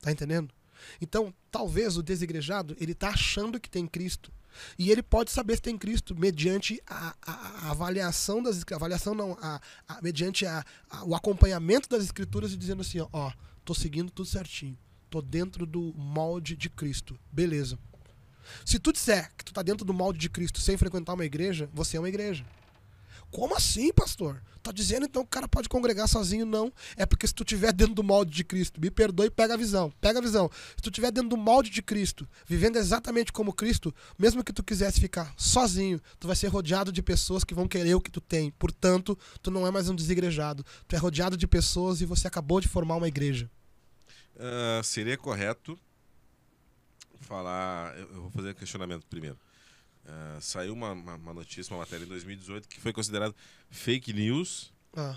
[0.00, 0.52] Tá entendendo?
[1.00, 4.32] Então, talvez o desigrejado, ele está achando que tem Cristo.
[4.78, 9.32] E ele pode saber se tem Cristo mediante a, a, a avaliação das avaliação não,
[9.40, 9.60] a,
[10.02, 10.44] mediante
[11.06, 13.32] o acompanhamento das escrituras e dizendo assim, ó, ó,
[13.64, 14.76] tô seguindo tudo certinho
[15.12, 17.20] tô dentro do molde de Cristo.
[17.30, 17.78] Beleza.
[18.64, 21.68] Se tu disser que tu tá dentro do molde de Cristo sem frequentar uma igreja,
[21.74, 22.46] você é uma igreja.
[23.30, 24.42] Como assim, pastor?
[24.62, 26.46] Tá dizendo então que o cara pode congregar sozinho?
[26.46, 26.72] Não.
[26.96, 29.92] É porque se tu tiver dentro do molde de Cristo, me perdoe, pega a visão.
[30.00, 30.50] Pega a visão.
[30.76, 34.62] Se tu tiver dentro do molde de Cristo, vivendo exatamente como Cristo, mesmo que tu
[34.62, 38.20] quisesse ficar sozinho, tu vai ser rodeado de pessoas que vão querer o que tu
[38.20, 38.50] tem.
[38.52, 40.64] Portanto, tu não é mais um desigrejado.
[40.88, 43.50] Tu é rodeado de pessoas e você acabou de formar uma igreja.
[44.36, 45.78] Uh, seria correto
[47.20, 47.96] falar.
[47.96, 49.38] Eu vou fazer um questionamento primeiro.
[50.04, 53.34] Uh, saiu uma, uma, uma, notícia, uma matéria em 2018 que foi considerado
[53.70, 55.16] fake news, ah.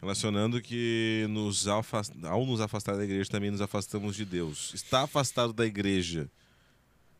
[0.00, 2.14] relacionando que nos afast...
[2.24, 4.72] ao nos afastar da igreja também nos afastamos de Deus.
[4.72, 6.30] Estar afastado da igreja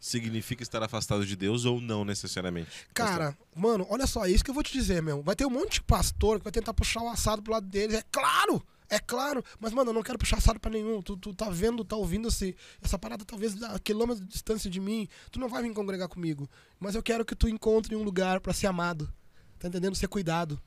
[0.00, 2.86] significa estar afastado de Deus ou não necessariamente?
[2.94, 5.22] Cara, mano, olha só, é isso que eu vou te dizer, meu.
[5.22, 7.96] Vai ter um monte de pastor que vai tentar puxar o assado pro lado deles.
[7.96, 8.64] É claro!
[8.90, 11.02] É claro, mas, mano, eu não quero puxar assado pra nenhum.
[11.02, 14.80] Tu, tu tá vendo, tá ouvindo esse, essa parada talvez a quilômetros de distância de
[14.80, 15.06] mim.
[15.30, 16.48] Tu não vai vir congregar comigo.
[16.80, 19.12] Mas eu quero que tu encontre um lugar para ser amado.
[19.58, 19.94] Tá entendendo?
[19.94, 20.58] Ser cuidado.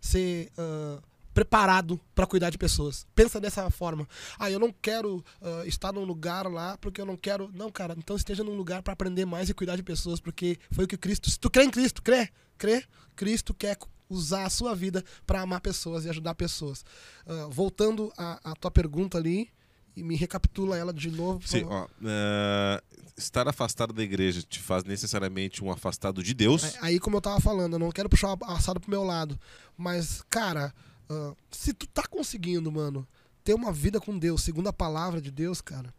[0.00, 1.02] Ser uh,
[1.36, 3.06] preparado para cuidar de pessoas.
[3.14, 4.08] Pensa dessa forma.
[4.38, 7.50] Ah, eu não quero uh, estar num lugar lá porque eu não quero.
[7.52, 10.86] Não, cara, então esteja num lugar para aprender mais e cuidar de pessoas, porque foi
[10.86, 11.28] o que Cristo.
[11.30, 12.82] Se tu crê em Cristo, crê, crê,
[13.14, 13.76] Cristo quer
[14.08, 16.82] usar a sua vida para amar pessoas e ajudar pessoas.
[17.26, 19.50] Uh, voltando à, tua pergunta ali,
[19.94, 21.46] e me recapitula ela de novo.
[21.46, 26.64] Sim, ó, uh, estar afastado da igreja te faz necessariamente um afastado de Deus?
[26.64, 29.38] É, aí, como eu tava falando, eu não quero puxar o assado pro meu lado.
[29.76, 30.72] Mas, cara,
[31.10, 33.06] uh, se tu tá conseguindo, mano,
[33.44, 35.94] ter uma vida com Deus, segundo a palavra de Deus, cara,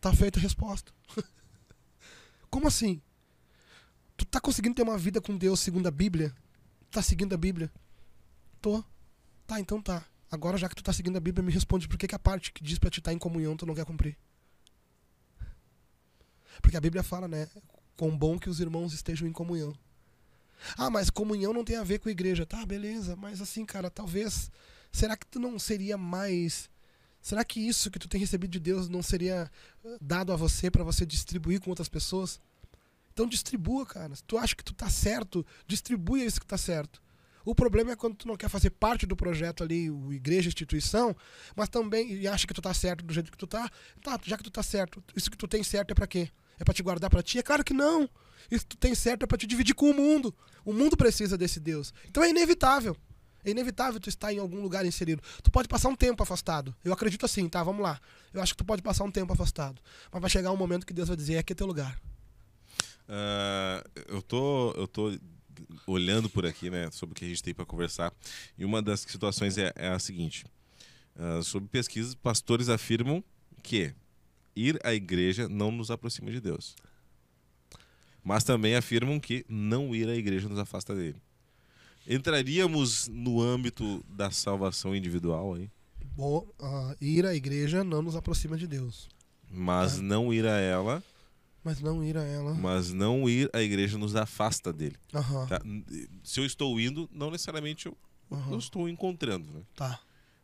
[0.00, 0.92] tá feita a resposta.
[2.50, 3.00] como assim?
[4.16, 6.34] Tu tá conseguindo ter uma vida com Deus segundo a Bíblia?
[6.90, 7.72] Tá seguindo a Bíblia?
[8.60, 8.84] Tô.
[9.46, 10.04] Tá, então tá.
[10.30, 12.52] Agora, já que tu tá seguindo a Bíblia, me responde por que, que a parte
[12.52, 14.16] que diz pra te estar tá em comunhão tu não quer cumprir.
[16.60, 17.48] Porque a Bíblia fala, né?
[17.96, 19.74] Quão bom que os irmãos estejam em comunhão.
[20.76, 22.46] Ah, mas comunhão não tem a ver com igreja.
[22.46, 23.16] Tá, beleza.
[23.16, 24.50] Mas assim, cara, talvez.
[24.90, 26.70] Será que tu não seria mais.
[27.20, 29.50] Será que isso que tu tem recebido de Deus não seria
[29.84, 32.40] eh, dado a você para você distribuir com outras pessoas?
[33.12, 34.14] Então distribua, cara.
[34.14, 37.00] Se tu acha que tu tá certo, distribui isso que tá certo.
[37.44, 41.14] O problema é quando tu não quer fazer parte do projeto ali, o igreja, instituição,
[41.56, 43.70] mas também acha que tu tá certo do jeito que tu tá.
[44.00, 46.30] Tá, já que tu tá certo, isso que tu tem certo é para quê?
[46.62, 47.40] É para te guardar para ti?
[47.40, 48.08] É claro que não.
[48.48, 50.32] Isso tu tem certo é para te dividir com o mundo.
[50.64, 51.92] O mundo precisa desse Deus.
[52.08, 52.96] Então é inevitável.
[53.44, 55.20] É inevitável tu estar em algum lugar inserido.
[55.42, 56.72] Tu pode passar um tempo afastado.
[56.84, 57.64] Eu acredito assim, tá?
[57.64, 58.00] Vamos lá.
[58.32, 59.82] Eu acho que tu pode passar um tempo afastado.
[60.12, 62.00] Mas vai chegar um momento que Deus vai dizer: é aqui é teu lugar.
[63.08, 65.18] Uh, eu tô, eu tô
[65.84, 68.14] olhando por aqui, né, sobre o que a gente tem para conversar.
[68.56, 70.46] E uma das situações é, é a seguinte:
[71.16, 73.24] uh, sobre pesquisas, pastores afirmam
[73.64, 73.92] que
[74.54, 76.76] ir à igreja não nos aproxima de Deus.
[78.22, 81.20] Mas também afirmam que não ir à igreja nos afasta dele.
[82.06, 85.70] Entraríamos no âmbito da salvação individual aí?
[86.16, 89.08] Bom, uh, ir à igreja não nos aproxima de Deus.
[89.50, 90.02] Mas é.
[90.02, 91.02] não ir a ela
[91.64, 92.54] mas não ir a ela.
[92.54, 94.96] Mas não ir à igreja nos afasta dele.
[95.14, 95.46] Uhum.
[95.46, 95.60] Tá?
[96.24, 97.96] Se eu estou indo, não necessariamente eu,
[98.30, 98.52] uhum.
[98.52, 99.50] eu estou encontrando.
[99.52, 99.62] Né?
[99.76, 100.00] Tá.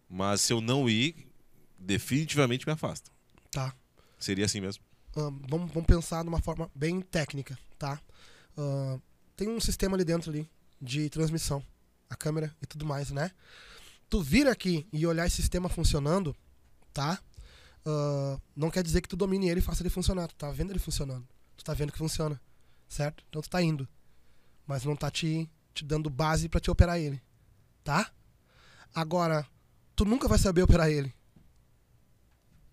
[0.09, 1.29] Mas se eu não ir,
[1.77, 3.11] definitivamente me afasta.
[3.51, 3.75] Tá.
[4.19, 4.83] Seria assim mesmo?
[5.17, 8.01] Uh, vamos, vamos pensar de uma forma bem técnica, tá?
[8.57, 9.01] Uh,
[9.37, 10.49] tem um sistema ali dentro ali
[10.81, 11.65] de transmissão,
[12.11, 13.31] a câmera e tudo mais, né?
[14.09, 16.35] Tu vir aqui e olhar esse sistema funcionando,
[16.93, 17.21] tá?
[17.89, 20.29] uh, não quer dizer que tu domine ele e faça ele funcionar.
[20.29, 21.27] Tu tá vendo ele funcionando.
[21.57, 22.41] Tu tá vendo que funciona.
[22.89, 23.25] Certo?
[23.29, 23.89] Então tu tá indo.
[24.67, 27.23] Mas não tá te, te dando base para te operar ele.
[27.83, 28.11] Tá?
[28.95, 29.47] Agora,
[29.97, 31.15] tu nunca vai saber operar ele.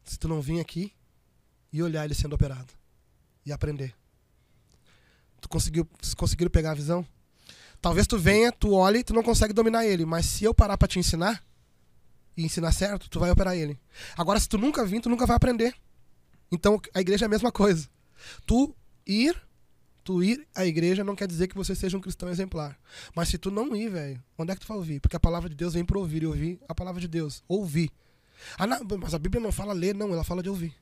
[0.04, 0.94] Se tu não vir aqui
[1.76, 2.74] e olhar ele sendo operado.
[3.46, 3.94] E aprender.
[5.42, 5.86] Tu conseguiu,
[6.16, 7.06] conseguiram pegar a visão?
[7.82, 10.06] Talvez tu venha, tu olhe tu não consegue dominar ele.
[10.06, 11.44] Mas se eu parar para te ensinar,
[12.38, 13.78] e ensinar certo, tu vai operar ele.
[14.16, 15.76] Agora, se tu nunca vir, tu nunca vai aprender.
[16.50, 17.90] Então, a igreja é a mesma coisa.
[18.46, 18.74] Tu
[19.06, 19.36] ir,
[20.02, 22.80] tu ir à igreja não quer dizer que você seja um cristão exemplar.
[23.14, 25.02] Mas se tu não ir, velho, onde é que tu vai ouvir?
[25.02, 27.44] Porque a palavra de Deus vem para ouvir e ouvir a palavra de Deus.
[27.50, 27.92] Ouvir.
[28.58, 30.74] Ah, não, mas a Bíblia não fala ler, não, ela fala de ouvir.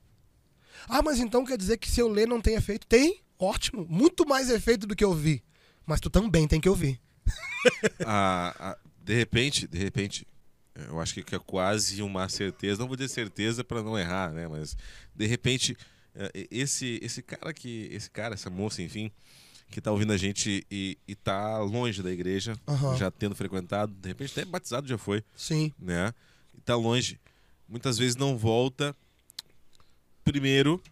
[0.88, 2.86] Ah, mas então quer dizer que se eu ler não tem efeito?
[2.86, 5.42] Tem, ótimo, muito mais efeito do que ouvir.
[5.86, 7.00] Mas tu também tem que ouvir.
[8.06, 10.26] ah, ah, de repente, de repente,
[10.74, 14.48] eu acho que é quase uma certeza, não vou dizer certeza para não errar, né?
[14.48, 14.76] Mas
[15.14, 15.76] de repente
[16.14, 19.10] é, esse esse cara que esse cara, essa moça, enfim,
[19.70, 22.96] que está ouvindo a gente e, está longe da igreja, uhum.
[22.96, 26.12] já tendo frequentado, de repente até batizado já foi, sim, né?
[26.58, 27.20] Está longe,
[27.68, 28.94] muitas vezes não volta.
[30.24, 30.82] Primeiro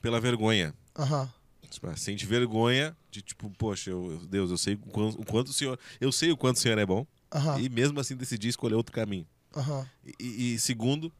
[0.00, 1.28] pela vergonha, uhum.
[1.70, 5.52] Tipo, Sente vergonha de tipo, poxa, eu, Deus, eu sei o quanto, o quanto o
[5.52, 8.74] senhor, eu sei o quanto o senhor é bom Aham, e mesmo assim decidi escolher
[8.74, 9.26] outro caminho.
[9.54, 9.86] aham.
[10.18, 11.12] E- E, segundo,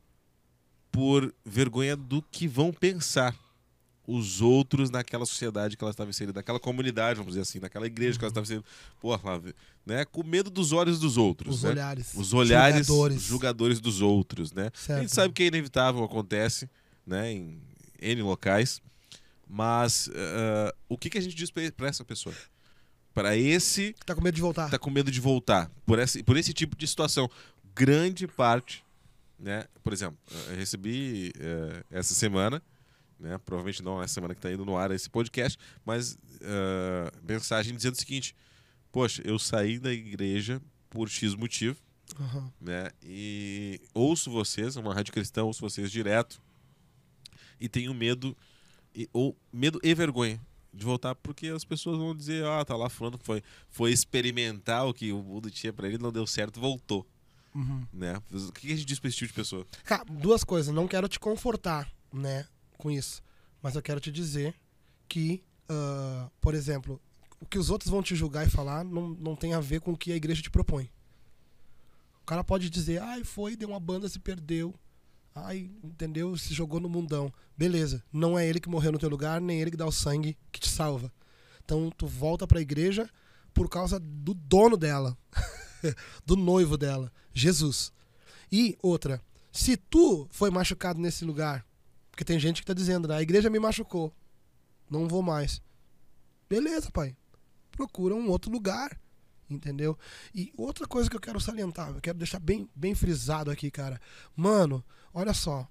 [0.90, 3.36] por vergonha do que vão pensar
[4.06, 8.18] os outros naquela sociedade que ela estava inserida, naquela comunidade, vamos dizer assim, naquela igreja
[8.18, 8.64] que ela estava inserida.
[9.00, 9.54] Pô, Flávio,
[9.86, 10.04] né?
[10.04, 11.70] Com medo dos olhos dos outros, Os né?
[11.70, 12.12] olhares.
[12.14, 13.22] Os olhares, Julgadores.
[13.22, 14.66] julgadores dos outros, né?
[14.74, 15.00] A Certo.
[15.02, 16.68] gente sabe que é inevitável, acontece,
[17.10, 17.32] né?
[17.32, 17.60] Em
[18.00, 18.80] N locais.
[19.46, 22.34] Mas eh, o que, que a gente diz para essa pessoa?
[23.12, 24.70] Para esse Tá com medo de voltar.
[24.70, 27.28] tá com medo de voltar por esse, por esse tipo de situação.
[27.74, 28.84] Grande parte,
[29.38, 29.64] né?
[29.82, 30.16] Por exemplo,
[30.50, 32.62] eu recebi eh, essa semana,
[33.18, 33.36] né?
[33.44, 37.94] Provavelmente não essa semana que está indo no ar esse podcast, mas eh, mensagem dizendo
[37.94, 38.36] o seguinte:
[38.92, 41.76] Poxa, eu saí da igreja por X motivo,
[42.20, 42.52] Aham.
[42.60, 42.90] né?
[43.02, 46.40] E ouço vocês, uma rádio cristã, ouço vocês direto
[47.60, 48.36] e tenho medo
[48.94, 50.40] e, ou medo e vergonha
[50.72, 54.94] de voltar porque as pessoas vão dizer, ah, tá lá que foi foi experimentar o
[54.94, 57.06] que o mundo tinha pra ele, não deu certo, voltou,
[57.54, 57.84] Uhum.
[57.92, 58.22] né?
[58.30, 59.66] O que a gente diz pra esse tipo de pessoa?
[59.84, 60.72] Cara, duas coisas.
[60.72, 62.46] Não quero te confortar, né,
[62.78, 63.20] com isso.
[63.60, 64.54] Mas eu quero te dizer
[65.08, 67.00] que, ah, por exemplo,
[67.40, 69.92] o que os outros vão te julgar e falar não, não tem a ver com
[69.92, 70.88] o que a igreja te propõe.
[72.22, 74.72] O cara pode dizer, ai, foi, deu uma banda, se perdeu.
[75.34, 76.36] Ai, entendeu?
[76.36, 77.32] Se jogou no mundão.
[77.56, 78.02] Beleza.
[78.12, 80.60] Não é ele que morreu no teu lugar, nem ele que dá o sangue que
[80.60, 81.12] te salva.
[81.64, 83.08] Então tu volta pra igreja
[83.54, 85.16] por causa do dono dela,
[86.24, 87.92] do noivo dela, Jesus.
[88.50, 91.64] E outra, se tu foi machucado nesse lugar,
[92.10, 94.12] porque tem gente que tá dizendo, né, a igreja me machucou,
[94.90, 95.62] não vou mais.
[96.48, 97.16] Beleza, pai.
[97.70, 99.00] Procura um outro lugar,
[99.48, 99.96] entendeu?
[100.34, 104.00] E outra coisa que eu quero salientar, eu quero deixar bem, bem frisado aqui, cara.
[104.36, 105.66] Mano, olha só.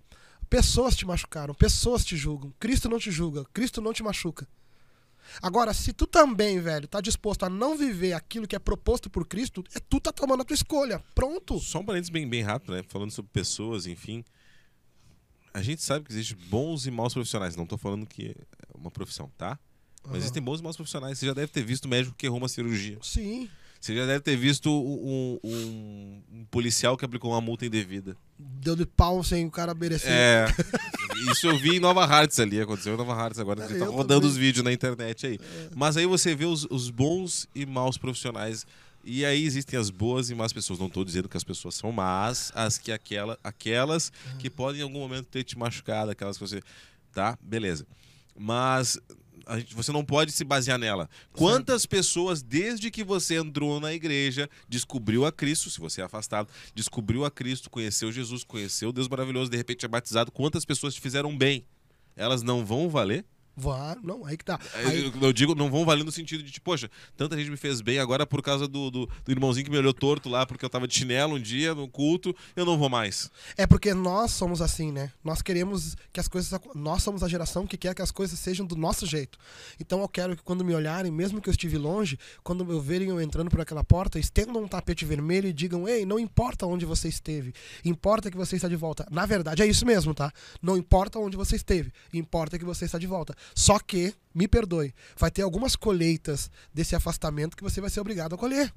[0.49, 2.54] Pessoas te machucaram, pessoas te julgam.
[2.60, 4.47] Cristo não te julga, Cristo não te machuca.
[5.41, 9.28] Agora, se tu também, velho, tá disposto a não viver aquilo que é proposto por
[9.28, 11.04] Cristo, é tu tá tomando a tua escolha.
[11.13, 11.60] Pronto.
[11.60, 12.84] Só um parênteses bem, bem rápido, né?
[12.88, 14.23] Falando sobre pessoas, enfim.
[15.54, 17.56] A gente sabe que existem bons e maus profissionais.
[17.56, 18.36] Não tô falando que é
[18.78, 19.60] uma profissão, tá?
[20.04, 20.17] Mas Aham.
[20.17, 21.19] existem bons e maus profissionais.
[21.19, 22.97] Você já deve ter visto médico que errou uma cirurgia.
[23.02, 23.49] Sim.
[23.80, 28.15] Você já deve ter visto um, um- um policial que aplicou uma multa indevida.
[28.38, 30.12] Deu de pau sem o cara merecer.
[30.12, 30.46] É.
[31.32, 33.86] Isso eu vi em Nova Hartz ali, aconteceu em Nova Hartz agora, que É, tá
[33.86, 34.30] rodando também.
[34.30, 35.39] os vídeos na internet aí.
[35.76, 38.65] Mas aí você vê os, os bons e maus profissionais.
[39.04, 40.78] E aí existem as boas e más pessoas.
[40.78, 44.84] Não estou dizendo que as pessoas são más, as que aquela, aquelas que podem em
[44.84, 46.62] algum momento ter te machucado, aquelas que você.
[47.13, 47.38] Tá?
[47.42, 47.88] Beleza.
[48.38, 49.00] Mas
[49.58, 51.10] gente- você não pode se basear nela.
[51.32, 56.50] Quantas pessoas, desde que você entrou na igreja, descobriu a Cristo, se você é afastado,
[56.76, 61.02] descobriu a Cristo, conheceu Jesus, conheceu Deus maravilhoso, de repente é batizado, quantas pessoas te
[61.02, 61.66] fizeram bem?
[62.16, 63.26] Elas não vão valer?
[63.56, 64.60] Vá, não, aí que tá.
[64.74, 67.58] Aí, Eu, eu digo, não vão valer no sentido de, tipo, poxa, tanta gente me
[67.58, 70.64] fez bem, agora por causa do, do, do irmãozinho que me olhou torto lá, porque
[70.64, 73.30] eu tava de chinelo um dia no culto, eu não vou mais.
[73.58, 75.12] é porque nós somos assim, né?
[75.24, 76.58] Nós queremos que as coisas.
[76.74, 79.38] Nós somos a geração que quer que as coisas sejam do nosso jeito.
[79.80, 83.10] Então eu quero que quando me olharem, mesmo que eu estive longe, quando eu verem
[83.10, 86.86] eu entrando por aquela porta, estendam um tapete vermelho e digam: Ei, não importa onde
[86.86, 89.06] você esteve, importa que você está de volta.
[89.12, 90.32] Na verdade, é isso mesmo, tá?
[90.62, 93.36] Não importa onde você esteve, importa que você está de volta.
[93.56, 98.36] Só que, me perdoe, vai ter algumas colheitas desse afastamento que você vai ser obrigado
[98.36, 98.74] a colher.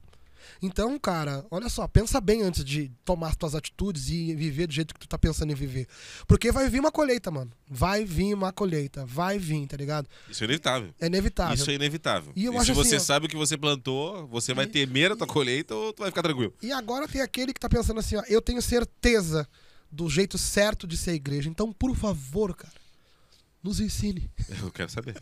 [0.61, 4.73] Então, cara, olha só, pensa bem antes de tomar as tuas atitudes e viver do
[4.73, 5.87] jeito que tu tá pensando em viver.
[6.27, 7.53] Porque vai vir uma colheita, mano.
[7.69, 9.07] Vai vir uma colheita.
[9.07, 10.09] Vai vir, tá ligado?
[10.29, 10.95] Isso é inevitável.
[11.01, 11.55] É inevitável.
[11.55, 12.33] Isso é inevitável.
[12.35, 15.17] E eu se você assim, sabe o que você plantou, você vai E- temer a
[15.17, 16.53] tua colheita ou tu vai ficar tranquilo?
[16.61, 19.49] E agora tem aquele que tá pensando assim, ó, eu tenho certeza
[19.93, 21.49] do jeito certo de ser igreja.
[21.49, 22.75] Então, por favor, cara,
[23.63, 24.31] nos ensine.
[24.63, 25.17] Eu quero saber.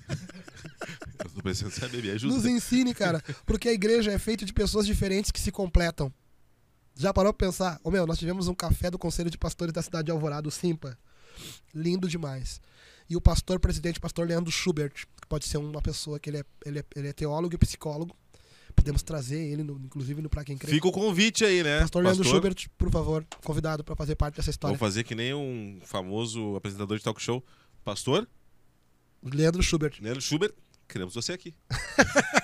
[1.18, 2.34] eu tô precisando saber, me ajuda.
[2.34, 3.22] Nos ensine, cara.
[3.44, 6.12] Porque a igreja é feita de pessoas diferentes que se completam.
[6.94, 7.80] Já parou pra pensar?
[7.84, 10.50] Ô meu, nós tivemos um café do Conselho de Pastores da cidade de Alvorada, o
[10.50, 10.98] Simpa.
[11.74, 12.60] Lindo demais.
[13.08, 16.38] E o pastor presidente, o pastor Leandro Schubert, que pode ser uma pessoa que ele
[16.38, 18.14] é, ele é, ele é teólogo e psicólogo.
[18.74, 20.70] Podemos trazer ele, no- inclusive, no Pra Quem Crê.
[20.72, 21.80] Fica o convite aí, né?
[21.80, 24.76] Pastor Leandro Schubert, por favor, convidado pra fazer parte dessa história.
[24.76, 27.44] Vamos fazer que nem um famoso apresentador de talk show.
[27.84, 28.28] Pastor
[29.22, 29.98] Leandro Schubert.
[30.00, 30.52] Leandro Schubert,
[30.88, 31.54] queremos você aqui.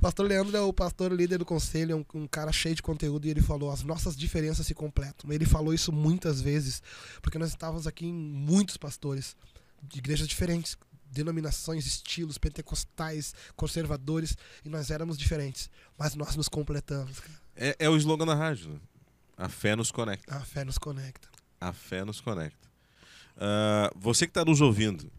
[0.00, 3.26] Pastor Leandro é o pastor líder do conselho, é um, um cara cheio de conteúdo
[3.26, 5.32] e ele falou: as nossas diferenças se completam.
[5.32, 6.80] Ele falou isso muitas vezes,
[7.20, 9.36] porque nós estávamos aqui em muitos pastores
[9.82, 10.76] de igrejas diferentes,
[11.10, 17.20] denominações, estilos, pentecostais, conservadores, e nós éramos diferentes, mas nós nos completamos.
[17.56, 18.70] É, é o slogan da rádio.
[18.70, 18.80] né?
[19.36, 20.36] A fé nos conecta.
[20.36, 21.28] A fé nos conecta.
[21.60, 22.67] A fé nos conecta.
[23.38, 25.10] Ah, você que está nos ouvindo,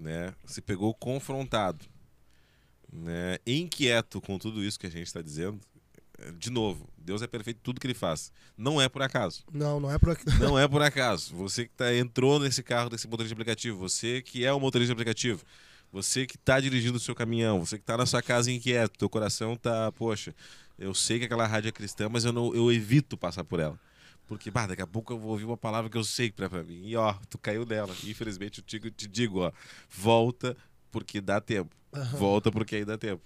[0.00, 1.84] né, se pegou confrontado,
[2.90, 5.60] né, inquieto com tudo isso que a gente está dizendo,
[6.38, 8.32] de novo, Deus é perfeito em tudo que ele faz.
[8.56, 9.44] Não é por acaso.
[9.52, 10.38] Não, não é por acaso.
[10.40, 11.34] Não é por acaso.
[11.36, 14.88] Você que tá, entrou nesse carro desse motorista de aplicativo, você que é o motorista
[14.88, 15.44] de aplicativo,
[15.92, 19.08] você que está dirigindo o seu caminhão, você que está na sua casa inquieto, teu
[19.08, 20.34] coração tá, poxa,
[20.78, 23.78] eu sei que aquela rádio é cristã, mas eu, não, eu evito passar por ela.
[24.28, 26.48] Porque, bah, daqui a pouco eu vou ouvir uma palavra que eu sei que é
[26.48, 26.86] pra mim.
[26.86, 27.92] E ó, tu caiu nela.
[28.04, 29.50] Infelizmente, eu te, te digo, ó,
[29.88, 30.54] volta
[30.92, 31.74] porque dá tempo.
[31.92, 32.18] Aham.
[32.18, 33.22] Volta porque aí dá tempo.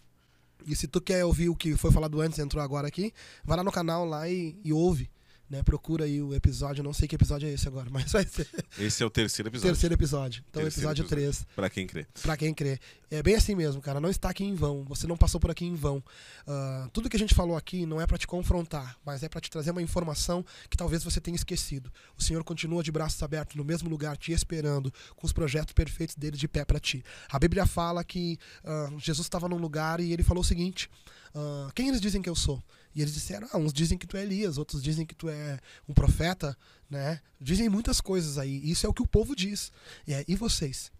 [0.65, 3.13] E se tu quer ouvir o que foi falado antes, entrou agora aqui,
[3.45, 5.11] vai lá no canal lá e, e ouve.
[5.53, 5.63] Né?
[5.63, 8.49] Procura aí o episódio, não sei que episódio é esse agora, mas vai ser
[8.79, 9.71] Esse é o terceiro episódio.
[9.71, 10.45] terceiro episódio.
[10.49, 11.45] Então, Terceiro episódio episódio.
[11.45, 11.47] 3.
[11.55, 12.07] Pra quem crê.
[12.23, 12.81] Pra quem crê.
[13.11, 14.01] É bem assim mesmo, cara.
[14.01, 14.83] Não está aqui em vão.
[14.85, 16.03] Você não passou por aqui em vão.
[16.47, 19.43] Ah, tudo que a gente falou aqui não é pra te confrontar, mas é pra
[19.43, 21.93] te trazer uma informação que talvez você tenha esquecido.
[22.17, 26.17] O Senhor continua de braços abertos no mesmo lugar, te esperando, com os projetos perfeitos
[26.17, 27.05] dele de pé pra ti.
[27.29, 30.89] A Bíblia fala que ah, Jesus estava num lugar e ele falou o seguinte:
[31.35, 32.63] ah, Quem eles dizem que eu sou?
[32.95, 35.59] E eles disseram: ah, uns dizem que tu é Elias, outros dizem que tu é
[35.89, 36.57] um profeta,
[36.89, 37.21] né?
[37.41, 38.61] Dizem muitas coisas aí.
[38.71, 39.73] Isso é o que o povo diz.
[40.07, 40.91] E, é, e vocês?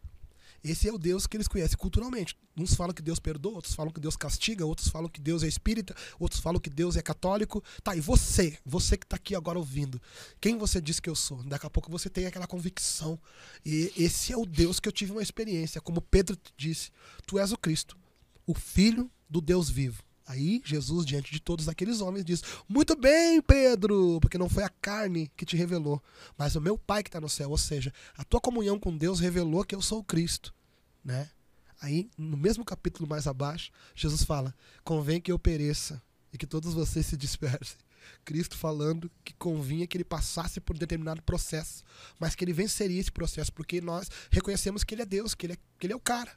[0.65, 2.37] Esse é o Deus que eles conhecem culturalmente.
[2.57, 5.49] Uns falam que Deus perdoa, outros falam que Deus castiga, outros falam que Deus é
[5.49, 7.63] espírita, outros falam que Deus é católico.
[7.83, 8.57] Tá, e você?
[8.65, 10.01] Você que tá aqui agora ouvindo.
[10.41, 11.43] Quem você diz que eu sou?
[11.43, 13.19] Daqui a pouco você tem aquela convicção.
[13.67, 15.81] E esse é o Deus que eu tive uma experiência.
[15.81, 16.93] Como Pedro disse,
[17.27, 17.97] tu és o Cristo,
[18.47, 20.05] o Filho do Deus vivo.
[20.27, 24.69] Aí Jesus, diante de todos aqueles homens, diz: Muito bem, Pedro, porque não foi a
[24.69, 26.03] carne que te revelou,
[26.37, 27.51] mas o meu Pai que está no céu.
[27.51, 30.55] Ou seja, a tua comunhão com Deus revelou que eu sou Cristo.
[31.05, 31.29] Né?
[31.81, 34.55] Aí, no mesmo capítulo mais abaixo, Jesus fala:
[34.85, 36.01] Convém que eu pereça
[36.33, 37.77] e que todos vocês se dispersem.
[38.25, 41.85] Cristo falando que convinha que ele passasse por determinado processo,
[42.19, 45.53] mas que ele venceria esse processo, porque nós reconhecemos que ele é Deus, que ele
[45.55, 46.33] é, que ele é o cara.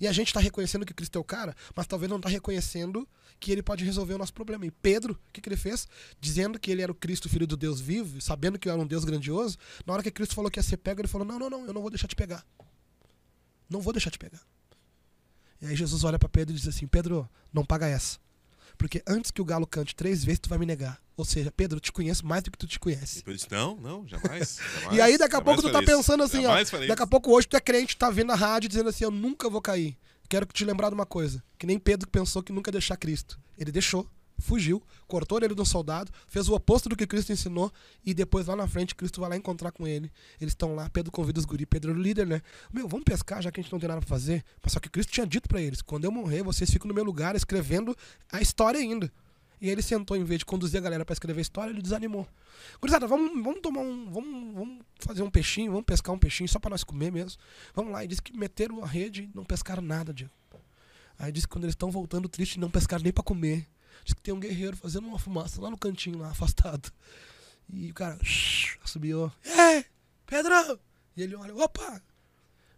[0.00, 3.08] E a gente está reconhecendo que Cristo é o cara, mas talvez não está reconhecendo
[3.40, 4.66] que ele pode resolver o nosso problema.
[4.66, 5.86] E Pedro, o que, que ele fez?
[6.20, 9.04] Dizendo que ele era o Cristo, filho do Deus vivo, sabendo que era um Deus
[9.04, 11.66] grandioso, na hora que Cristo falou que ia ser pego, ele falou: Não, não, não,
[11.66, 12.44] eu não vou deixar te pegar.
[13.68, 14.40] Não vou deixar te pegar.
[15.60, 18.18] E aí Jesus olha para Pedro e diz assim: Pedro, não paga essa.
[18.78, 21.00] Porque antes que o galo cante três vezes, tu vai me negar.
[21.16, 23.24] Ou seja, Pedro, eu te conheço mais do que tu te conhece.
[23.26, 24.58] Eu disse, não, não, jamais.
[24.74, 25.86] jamais E aí, daqui a pouco, tu tá isso.
[25.92, 26.50] pensando assim, ó.
[26.50, 29.02] Jamais farei Daqui a pouco, hoje, tu é crente, tá vendo a rádio dizendo assim:
[29.02, 29.98] Eu nunca vou cair.
[30.28, 31.42] Quero te lembrar de uma coisa.
[31.58, 33.40] Que nem Pedro pensou que nunca ia deixar Cristo.
[33.58, 34.08] Ele deixou,
[34.38, 37.72] fugiu, cortou a um soldado, fez o oposto do que Cristo ensinou.
[38.04, 40.10] E depois, lá na frente, Cristo vai lá encontrar com ele.
[40.40, 41.66] Eles estão lá, Pedro convida os guri.
[41.66, 42.42] Pedro era o líder, né?
[42.72, 44.44] Meu, vamos pescar já que a gente não tem nada pra fazer.
[44.62, 47.04] Mas só que Cristo tinha dito pra eles: Quando eu morrer, vocês ficam no meu
[47.04, 47.96] lugar escrevendo
[48.32, 49.12] a história ainda.
[49.60, 51.82] E aí ele sentou, em vez de conduzir a galera pra escrever a história, ele
[51.82, 52.28] desanimou.
[52.80, 54.10] Gurizada, vamos, vamos tomar um.
[54.10, 57.40] Vamos, vamos fazer um peixinho, vamos pescar um peixinho só pra nós comer mesmo.
[57.74, 58.04] Vamos lá.
[58.04, 60.32] E disse que meteram a rede e não pescaram nada, Diego.
[61.18, 63.66] Aí disse que quando eles estão voltando triste, não pescaram nem pra comer.
[64.08, 66.90] Diz que tem um guerreiro fazendo uma fumaça lá no cantinho, lá, afastado.
[67.68, 68.18] E o cara
[68.86, 69.30] subiu.
[69.44, 69.84] É,
[70.24, 70.80] Pedrão!
[71.14, 72.02] E ele olha, opa!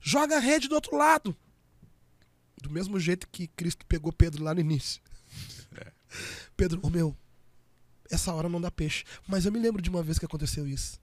[0.00, 1.36] Joga a rede do outro lado.
[2.60, 5.00] Do mesmo jeito que Cristo pegou Pedro lá no início.
[6.56, 7.16] Pedro, ô meu,
[8.10, 9.04] essa hora não dá peixe.
[9.28, 11.00] Mas eu me lembro de uma vez que aconteceu isso.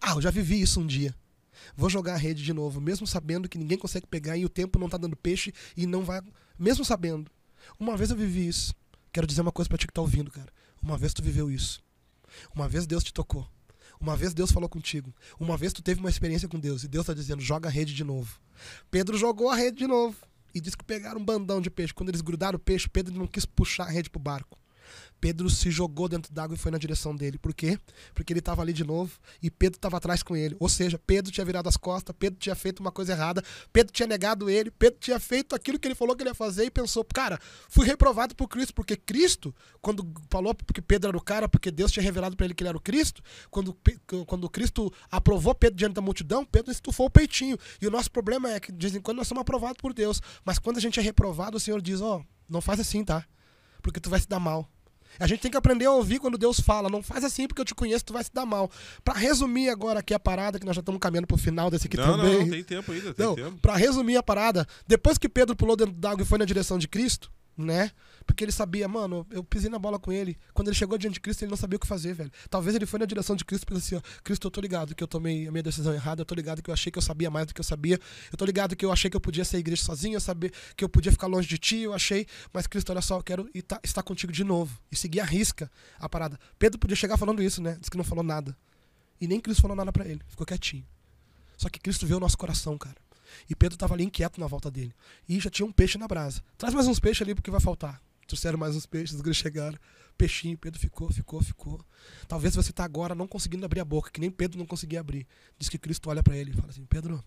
[0.00, 1.14] Ah, eu já vivi isso um dia.
[1.76, 4.78] Vou jogar a rede de novo, mesmo sabendo que ninguém consegue pegar e o tempo
[4.78, 6.22] não tá dando peixe e não vai.
[6.58, 7.30] Mesmo sabendo.
[7.78, 8.74] Uma vez eu vivi isso.
[9.12, 10.52] Quero dizer uma coisa pra ti que tá ouvindo, cara.
[10.82, 11.82] Uma vez tu viveu isso.
[12.54, 13.48] Uma vez Deus te tocou.
[14.00, 15.14] Uma vez Deus falou contigo.
[15.38, 17.92] Uma vez tu teve uma experiência com Deus e Deus tá dizendo: joga a rede
[17.92, 18.40] de novo.
[18.90, 20.16] Pedro jogou a rede de novo
[20.54, 21.92] e disse que pegaram um bandão de peixe.
[21.92, 24.58] Quando eles grudaram o peixe, Pedro não quis puxar a rede pro barco.
[25.20, 27.38] Pedro se jogou dentro d'água e foi na direção dele.
[27.38, 27.78] Por quê?
[28.14, 29.12] Porque ele estava ali de novo
[29.42, 30.56] e Pedro estava atrás com ele.
[30.58, 34.06] Ou seja, Pedro tinha virado as costas, Pedro tinha feito uma coisa errada, Pedro tinha
[34.06, 37.04] negado ele, Pedro tinha feito aquilo que ele falou que ele ia fazer e pensou,
[37.04, 37.38] cara,
[37.68, 41.92] fui reprovado por Cristo, porque Cristo, quando falou que Pedro era o cara, porque Deus
[41.92, 43.76] tinha revelado para ele que ele era o Cristo, quando,
[44.26, 47.58] quando Cristo aprovou Pedro diante da multidão, Pedro estufou o peitinho.
[47.80, 50.20] E o nosso problema é que de vez em quando nós somos aprovados por Deus,
[50.44, 53.24] mas quando a gente é reprovado, o Senhor diz, ó, não faz assim, tá?
[53.82, 54.68] Porque tu vai se dar mal.
[55.18, 56.88] A gente tem que aprender a ouvir quando Deus fala.
[56.88, 58.70] Não faz assim porque eu te conheço, tu vai se dar mal.
[59.04, 61.96] Pra resumir agora aqui a parada, que nós já estamos caminhando pro final desse aqui
[61.96, 62.32] Não, também.
[62.34, 63.58] não, não, tem tempo ainda, tem Não, tempo.
[63.60, 66.86] pra resumir a parada, depois que Pedro pulou dentro d'água e foi na direção de
[66.88, 67.90] Cristo, né?
[68.26, 70.38] Porque ele sabia, mano, eu pisei na bola com ele.
[70.54, 72.30] Quando ele chegou diante de Cristo, ele não sabia o que fazer, velho.
[72.48, 74.94] Talvez ele foi na direção de Cristo e pensou assim, ó, Cristo, eu tô ligado
[74.94, 77.02] que eu tomei a minha decisão errada, eu tô ligado que eu achei que eu
[77.02, 77.98] sabia mais do que eu sabia,
[78.30, 80.84] eu tô ligado que eu achei que eu podia ser igreja sozinho, eu sabia que
[80.84, 83.50] eu podia ficar longe de ti, eu achei, mas Cristo, olha só, eu quero
[83.82, 84.78] estar contigo de novo.
[84.90, 86.38] E seguir a risca a parada.
[86.58, 87.76] Pedro podia chegar falando isso, né?
[87.80, 88.56] Diz que não falou nada.
[89.20, 90.86] E nem Cristo falou nada pra ele, ficou quietinho.
[91.56, 92.96] Só que Cristo vê o nosso coração, cara.
[93.48, 94.94] E Pedro estava ali inquieto na volta dele.
[95.28, 96.42] E já tinha um peixe na brasa.
[96.56, 98.00] Traz mais uns peixes ali porque vai faltar.
[98.26, 99.78] Trouxeram mais uns peixes, os gregos chegaram.
[100.16, 101.84] Peixinho, Pedro ficou, ficou, ficou.
[102.28, 105.26] Talvez você está agora não conseguindo abrir a boca, que nem Pedro não conseguia abrir.
[105.58, 107.24] Diz que Cristo olha para ele e fala assim: Pedro,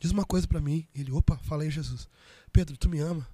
[0.00, 0.88] diz uma coisa para mim.
[0.94, 2.08] Ele, opa, falei Jesus.
[2.52, 3.28] Pedro, tu me ama?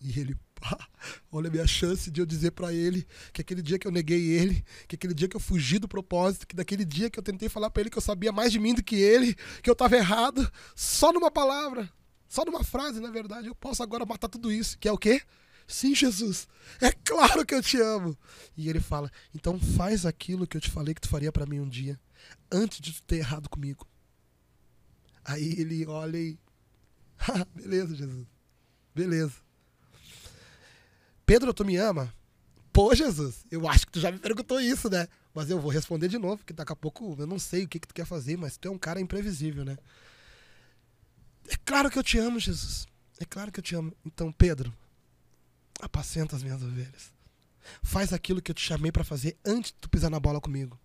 [0.00, 0.36] E ele,
[1.30, 4.30] olha a minha chance de eu dizer para ele que aquele dia que eu neguei
[4.30, 7.48] ele, que aquele dia que eu fugi do propósito, que daquele dia que eu tentei
[7.48, 9.96] falar para ele que eu sabia mais de mim do que ele, que eu estava
[9.96, 11.90] errado, só numa palavra,
[12.28, 15.22] só numa frase, na verdade, eu posso agora matar tudo isso, que é o quê?
[15.66, 16.46] Sim, Jesus,
[16.80, 18.16] é claro que eu te amo.
[18.56, 21.60] E ele fala: então faz aquilo que eu te falei que tu faria para mim
[21.60, 21.98] um dia,
[22.52, 23.86] antes de tu ter errado comigo.
[25.24, 26.38] Aí ele olha e.
[27.26, 28.26] Ah, beleza, Jesus.
[28.94, 29.44] Beleza.
[31.26, 32.12] Pedro, tu me ama?
[32.72, 35.06] Pô, Jesus, eu acho que tu já me perguntou isso, né?
[35.32, 37.78] Mas eu vou responder de novo, porque daqui a pouco eu não sei o que,
[37.78, 39.78] que tu quer fazer, mas tu é um cara imprevisível, né?
[41.48, 42.86] É claro que eu te amo, Jesus.
[43.20, 43.92] É claro que eu te amo.
[44.04, 44.72] Então, Pedro,
[45.80, 47.12] apacenta as minhas ovelhas.
[47.82, 50.78] Faz aquilo que eu te chamei para fazer antes de tu pisar na bola comigo.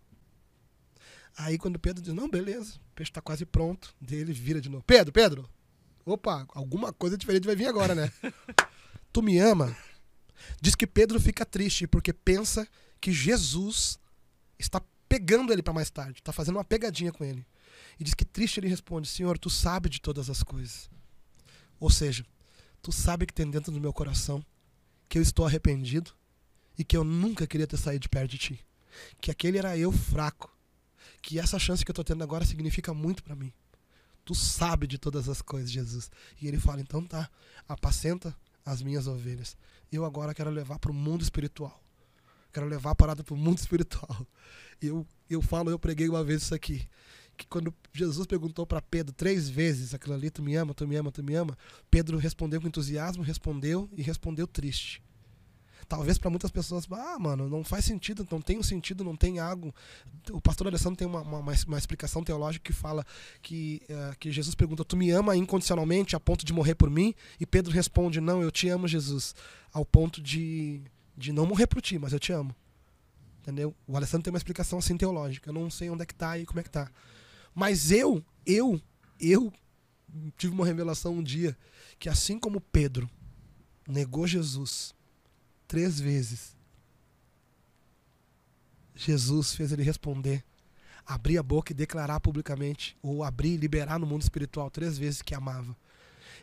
[1.38, 4.84] Aí quando Pedro diz, não, beleza, o peixe tá quase pronto, dele vira de novo.
[4.84, 5.50] Pedro, Pedro,
[6.06, 8.12] opa, alguma coisa diferente vai vir agora, né?
[9.12, 9.76] tu me ama?
[10.62, 12.68] Diz que Pedro fica triste porque pensa
[13.00, 14.00] que Jesus
[14.58, 17.46] está pegando ele para mais tarde, está fazendo uma pegadinha com ele.
[18.00, 20.90] E diz que triste ele responde: Senhor, tu sabe de todas as coisas.
[21.80, 22.26] Ou seja,
[22.82, 24.46] tu sabe que tem dentro do meu coração
[25.08, 26.12] que eu estou arrependido
[26.78, 28.66] e que eu nunca queria ter saído de perto de ti.
[29.20, 30.56] Que aquele era eu fraco.
[31.22, 33.52] Que essa chance que eu estou tendo agora significa muito para mim.
[34.24, 36.12] Tu sabe de todas as coisas, Jesus.
[36.42, 37.30] E ele fala: então tá,
[37.68, 38.36] apacenta
[38.66, 39.58] as minhas ovelhas.
[39.92, 41.82] Eu agora quero levar para o mundo espiritual.
[42.52, 44.26] Quero levar a parada para o mundo espiritual.
[44.82, 46.88] Eu, eu falo, eu preguei uma vez isso aqui.
[47.38, 50.96] Que quando Jesus perguntou para Pedro três vezes aquilo ali, tu me ama, tu me
[50.96, 51.58] ama, tu me ama,
[51.90, 55.02] Pedro respondeu com entusiasmo, respondeu e respondeu triste
[55.90, 59.40] talvez para muitas pessoas, ah, mano, não faz sentido, não tem um sentido, não tem
[59.40, 59.74] algo.
[60.32, 63.04] O pastor Alessandro tem uma, uma, uma explicação teológica que fala
[63.42, 67.16] que, uh, que Jesus pergunta: Tu me ama incondicionalmente a ponto de morrer por mim?
[67.40, 69.34] E Pedro responde: Não, eu te amo, Jesus,
[69.74, 70.82] ao ponto de,
[71.18, 72.56] de não morrer por ti, mas eu te amo.
[73.42, 73.76] Entendeu?
[73.88, 75.50] O Alessandro tem uma explicação assim teológica.
[75.50, 76.92] Eu não sei onde é que tá e como é que tá.
[77.56, 78.80] Mas eu, eu,
[79.20, 79.52] eu
[80.38, 81.58] tive uma revelação um dia
[81.98, 83.10] que assim como Pedro
[83.88, 84.94] negou Jesus
[85.70, 86.58] três vezes.
[88.96, 90.44] Jesus fez ele responder,
[91.06, 95.22] abrir a boca e declarar publicamente, ou abrir e liberar no mundo espiritual três vezes
[95.22, 95.78] que amava.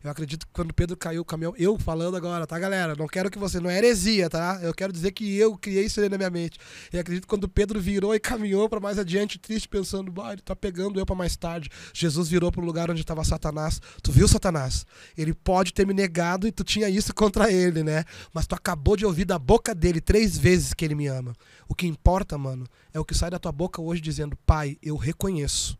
[0.02, 2.94] Eu acredito que quando Pedro caiu o caminhão, eu falando agora, tá, galera?
[2.96, 3.60] Não quero que você.
[3.60, 4.58] Não é heresia, tá?
[4.62, 6.58] Eu quero dizer que eu criei isso aí na minha mente.
[6.92, 10.42] Eu acredito que quando Pedro virou e caminhou para mais adiante, triste, pensando, bah, ele
[10.42, 11.70] tá pegando eu para mais tarde.
[11.92, 13.80] Jesus virou para o lugar onde estava Satanás.
[14.02, 14.86] Tu viu, Satanás?
[15.16, 18.04] Ele pode ter me negado e tu tinha isso contra ele, né?
[18.32, 21.34] Mas tu acabou de ouvir da boca dele três vezes que ele me ama.
[21.68, 24.96] O que importa, mano, é o que sai da tua boca hoje dizendo: Pai, eu
[24.96, 25.78] reconheço.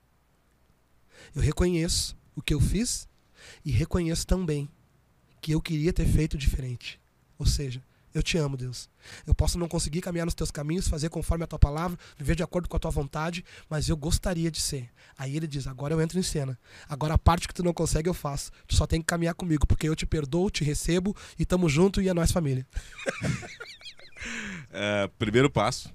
[1.35, 3.07] Eu reconheço o que eu fiz
[3.67, 4.69] e reconheço também
[5.41, 7.01] que eu queria ter feito diferente.
[7.37, 7.83] Ou seja,
[8.15, 8.89] eu te amo, Deus.
[9.27, 12.45] Eu posso não conseguir caminhar nos teus caminhos, fazer conforme a tua palavra, viver de
[12.45, 14.89] acordo com a tua vontade, mas eu gostaria de ser.
[15.19, 16.57] Aí ele diz: agora eu entro em cena.
[16.89, 18.53] Agora a parte que tu não consegue eu faço.
[18.69, 22.01] Tu só tem que caminhar comigo, porque eu te perdoo, te recebo e tamo junto
[22.01, 22.65] e é nós família.
[24.71, 25.93] é, primeiro passo: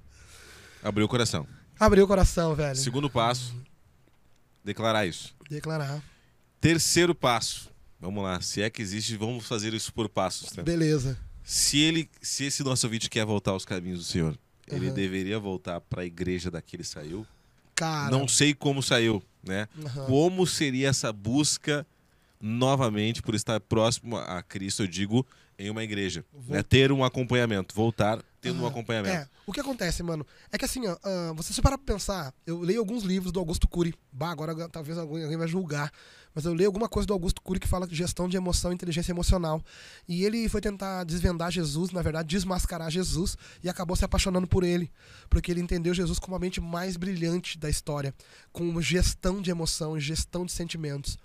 [0.84, 1.48] abrir o coração.
[1.80, 2.76] Abrir o coração, velho.
[2.76, 3.56] Segundo passo:
[4.62, 5.34] declarar isso.
[5.50, 6.11] Declarar.
[6.62, 7.72] Terceiro passo.
[8.00, 8.40] Vamos lá.
[8.40, 10.54] Se é que existe, vamos fazer isso por passos.
[10.54, 10.62] Né?
[10.62, 11.18] Beleza.
[11.44, 14.38] Se ele, se esse nosso vídeo quer voltar aos caminhos do Senhor,
[14.70, 14.78] uhum.
[14.78, 17.26] ele deveria voltar para a igreja daqui ele saiu.
[17.76, 18.12] Cara.
[18.12, 19.68] Não sei como saiu, né?
[19.76, 20.06] Uhum.
[20.06, 21.86] Como seria essa busca
[22.40, 25.26] novamente por estar próximo a Cristo, eu digo,
[25.58, 26.24] em uma igreja.
[26.48, 26.62] Né?
[26.64, 29.16] Ter um acompanhamento, voltar tendo um acompanhamento.
[29.16, 32.34] É, o que acontece, mano, é que assim, ó, uh, você se parar pra pensar,
[32.46, 35.92] eu leio alguns livros do Augusto Cury, bah, agora talvez alguém vai julgar,
[36.34, 39.12] mas eu leio alguma coisa do Augusto Cury que fala de gestão de emoção inteligência
[39.12, 39.64] emocional.
[40.08, 44.64] E ele foi tentar desvendar Jesus, na verdade, desmascarar Jesus, e acabou se apaixonando por
[44.64, 44.92] ele,
[45.30, 48.14] porque ele entendeu Jesus como a mente mais brilhante da história,
[48.52, 51.18] com gestão de emoção gestão de sentimentos.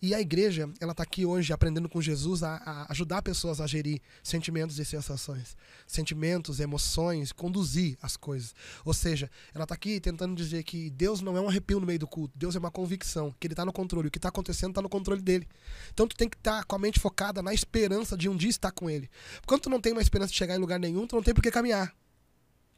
[0.00, 3.66] E a igreja, ela tá aqui hoje aprendendo com Jesus a, a ajudar pessoas a
[3.66, 5.56] gerir sentimentos e sensações.
[5.86, 8.54] Sentimentos, emoções, conduzir as coisas.
[8.84, 11.98] Ou seja, ela tá aqui tentando dizer que Deus não é um arrepio no meio
[11.98, 14.08] do culto, Deus é uma convicção, que ele tá no controle.
[14.08, 15.46] O que está acontecendo acontecendo está no controle dele.
[15.92, 18.48] Então tu tem que estar tá com a mente focada na esperança de um dia
[18.48, 19.10] estar com ele.
[19.46, 21.42] Quando tu não tem uma esperança de chegar em lugar nenhum, tu não tem por
[21.42, 21.94] que caminhar.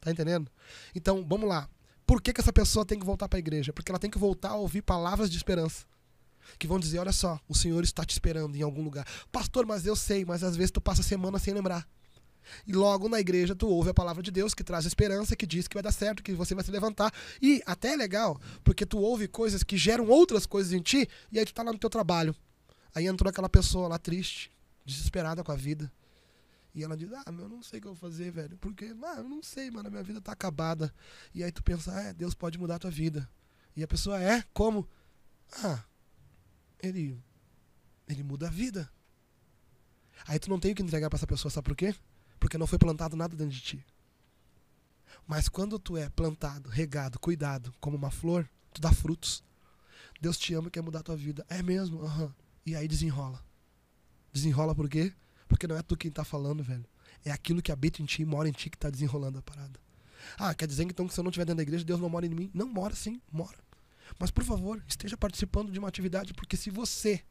[0.01, 0.51] Tá entendendo?
[0.95, 1.69] Então, vamos lá.
[2.07, 3.73] Por que, que essa pessoa tem que voltar para a igreja?
[3.73, 5.85] Porque ela tem que voltar a ouvir palavras de esperança.
[6.59, 9.07] que vão dizer: olha só, o Senhor está te esperando em algum lugar.
[9.31, 11.87] Pastor, mas eu sei, mas às vezes tu passa a semana sem lembrar.
[12.67, 15.67] E logo na igreja tu ouve a palavra de Deus que traz esperança, que diz
[15.69, 17.13] que vai dar certo, que você vai se levantar.
[17.41, 21.39] E até é legal, porque tu ouve coisas que geram outras coisas em ti, e
[21.39, 22.35] aí tu tá lá no teu trabalho.
[22.95, 24.51] Aí entrou aquela pessoa lá triste,
[24.85, 25.93] desesperada com a vida.
[26.75, 28.59] E ela diz, ah, eu não sei o que eu vou fazer, velho.
[28.59, 30.93] Porque, ah, eu não sei, mano, a minha vida tá acabada.
[31.35, 33.27] E aí tu pensa, ah, Deus pode mudar a tua vida.
[33.75, 34.87] E a pessoa é, como?
[35.65, 35.83] Ah,
[36.83, 37.19] ele,
[38.07, 38.91] ele muda a vida.
[40.27, 41.95] Aí tu não tem o que entregar para essa pessoa, sabe por quê?
[42.39, 43.87] Porque não foi plantado nada dentro de ti.
[45.27, 49.43] Mas quando tu é plantado, regado, cuidado, como uma flor, tu dá frutos.
[50.21, 51.45] Deus te ama e quer mudar a tua vida.
[51.49, 52.03] É mesmo?
[52.03, 52.33] Uhum.
[52.65, 53.45] E aí desenrola.
[54.33, 55.13] Desenrola por quê?
[55.49, 56.85] Porque não é tu quem tá falando, velho.
[57.25, 59.81] É aquilo que habita em ti e mora em ti que tá desenrolando a parada.
[60.39, 62.27] Ah, quer dizer então que se eu não estiver dentro da igreja, Deus não mora
[62.27, 62.51] em mim?
[62.55, 63.59] Não, mora sim, mora.
[64.19, 67.23] Mas por favor, esteja participando de uma atividade, porque se você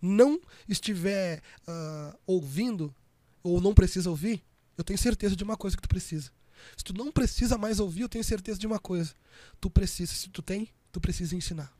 [0.00, 2.94] não estiver uh, ouvindo,
[3.42, 4.42] ou não precisa ouvir,
[4.76, 6.30] eu tenho certeza de uma coisa que tu precisa.
[6.76, 9.14] Se tu não precisa mais ouvir, eu tenho certeza de uma coisa.
[9.60, 11.72] Tu precisa, se tu tem, tu precisa ensinar.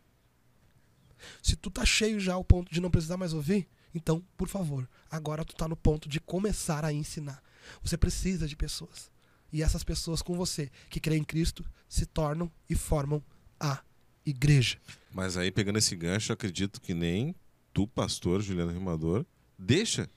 [1.42, 4.88] Se tu tá cheio já ao ponto de não precisar mais ouvir, então, por favor,
[5.10, 7.42] agora tu tá no ponto de começar a ensinar.
[7.82, 9.10] Você precisa de pessoas.
[9.52, 13.22] E essas pessoas com você que creem em Cristo se tornam e formam
[13.60, 13.82] a
[14.24, 14.78] igreja.
[15.12, 17.34] Mas aí, pegando esse gancho, acredito que nem
[17.72, 19.26] tu, pastor Juliano Rimador,
[19.58, 20.08] deixa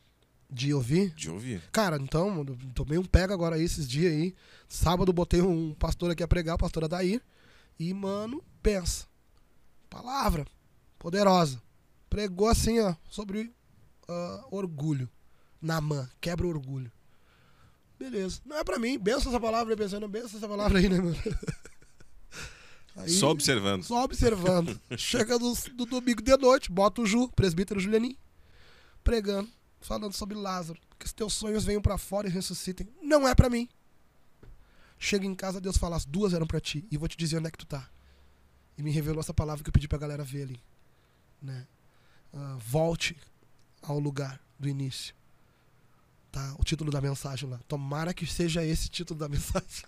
[0.50, 1.12] de ouvir?
[1.12, 1.62] De ouvir.
[1.72, 4.36] Cara, então, tomei um pega agora aí esses dias aí.
[4.68, 7.22] Sábado botei um pastor aqui a pregar, o pastor Adair.
[7.80, 9.06] E, mano, pensa.
[9.89, 10.46] Palavra
[11.06, 11.62] poderosa.
[12.10, 13.54] Pregou assim, ó, sobre
[14.10, 15.08] uh, orgulho.
[15.62, 16.91] Namã, quebra o orgulho.
[18.00, 18.41] Beleza.
[18.43, 18.98] Não é pra mim.
[18.98, 21.16] Benção essa palavra, pensando, benção essa palavra aí, né, mano?
[22.98, 23.84] Aí, só observando.
[23.84, 24.80] Só observando.
[24.98, 28.16] Chega do, do, domingo de noite, bota o Ju, presbítero Julianinho,
[29.04, 29.50] pregando,
[29.86, 30.80] falando sobre Lázaro.
[30.98, 32.88] Que os teus sonhos venham para fora e ressuscitem.
[33.02, 33.70] Não é para mim.
[34.98, 36.86] Chega em casa, Deus fala, as duas eram para ti.
[36.92, 37.90] E vou te dizer onde é que tu tá.
[38.78, 40.64] E me revelou essa palavra que eu pedi pra galera ver ali.
[41.42, 41.68] Né?
[42.34, 43.18] Uh, volte
[43.82, 45.14] ao lugar do início.
[46.32, 46.56] Tá?
[46.60, 47.60] O título da mensagem lá.
[47.68, 49.86] Tomara que seja esse título da mensagem.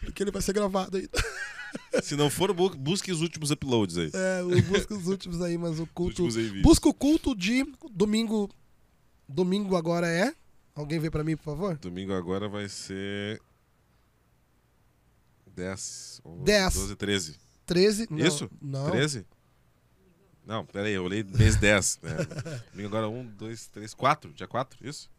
[0.00, 1.10] Porque ele vai ser gravado ainda.
[2.02, 4.10] Se não for, busque os últimos uploads aí.
[4.14, 6.26] É, busque os últimos aí, mas o culto.
[6.62, 8.50] Busca o culto de domingo.
[9.28, 10.34] Domingo agora é.
[10.74, 11.76] Alguém vê pra mim, por favor?
[11.76, 13.40] Domingo agora vai ser.
[15.54, 16.22] 10.
[16.44, 16.74] 10.
[16.74, 17.36] 12, 13.
[17.66, 18.06] 13?
[18.10, 18.50] Não, Isso?
[18.62, 18.90] Não.
[18.90, 19.26] 13?
[20.46, 22.00] Não, peraí, eu olhei mês 10.
[22.02, 22.60] É.
[22.72, 24.32] Domingo agora 1, 2, 3, 4.
[24.32, 25.10] Dia 4, isso?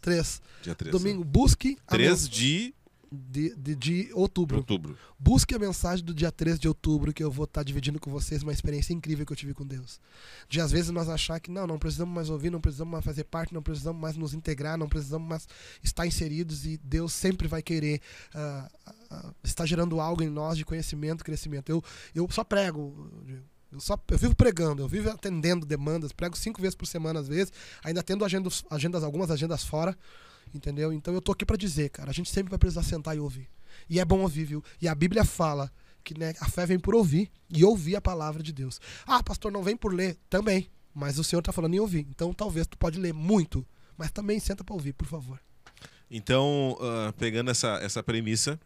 [0.00, 0.40] 3.
[0.62, 0.92] Dia 3.
[0.92, 1.76] Domingo, busque.
[1.86, 2.74] 3 de
[3.12, 4.58] de, de, de outubro.
[4.58, 4.96] outubro.
[5.18, 8.10] Busque a mensagem do dia 3 de outubro, que eu vou estar tá dividindo com
[8.10, 10.00] vocês uma experiência incrível que eu tive com Deus.
[10.48, 13.24] De às vezes nós achar que não, não precisamos mais ouvir, não precisamos mais fazer
[13.24, 15.48] parte, não precisamos mais nos integrar, não precisamos mais
[15.82, 18.00] estar inseridos e Deus sempre vai querer
[18.34, 21.68] uh, uh, estar gerando algo em nós de conhecimento, crescimento.
[21.70, 21.82] Eu,
[22.14, 23.10] eu só prego,
[23.72, 27.26] eu, só, eu vivo pregando, eu vivo atendendo demandas, prego cinco vezes por semana às
[27.26, 27.52] vezes,
[27.82, 29.96] ainda tendo agendas, agendas algumas agendas fora.
[30.54, 30.92] Entendeu?
[30.92, 33.48] Então eu tô aqui para dizer, cara, a gente sempre vai precisar sentar e ouvir.
[33.88, 34.64] E é bom ouvir, viu?
[34.80, 35.70] E a Bíblia fala
[36.02, 38.80] que né, a fé vem por ouvir e ouvir a palavra de Deus.
[39.06, 40.16] Ah, pastor, não vem por ler?
[40.28, 40.68] Também.
[40.94, 42.06] Mas o Senhor tá falando em ouvir.
[42.10, 45.40] Então talvez tu pode ler muito, mas também senta para ouvir, por favor.
[46.10, 48.58] Então, uh, pegando essa, essa premissa,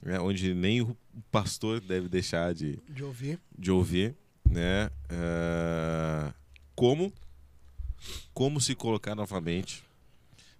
[0.00, 0.96] né, onde nem o
[1.30, 4.16] pastor deve deixar de, de ouvir, de ouvir
[4.48, 6.32] né, uh,
[6.76, 7.12] como,
[8.32, 9.82] como se colocar novamente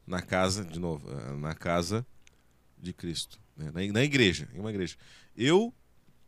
[0.07, 2.07] na casa, de novo, eh, na casa
[2.81, 3.67] de Cristo, né?
[3.67, 4.97] na, na, igreja, em uma igreja.
[5.37, 5.73] Eu,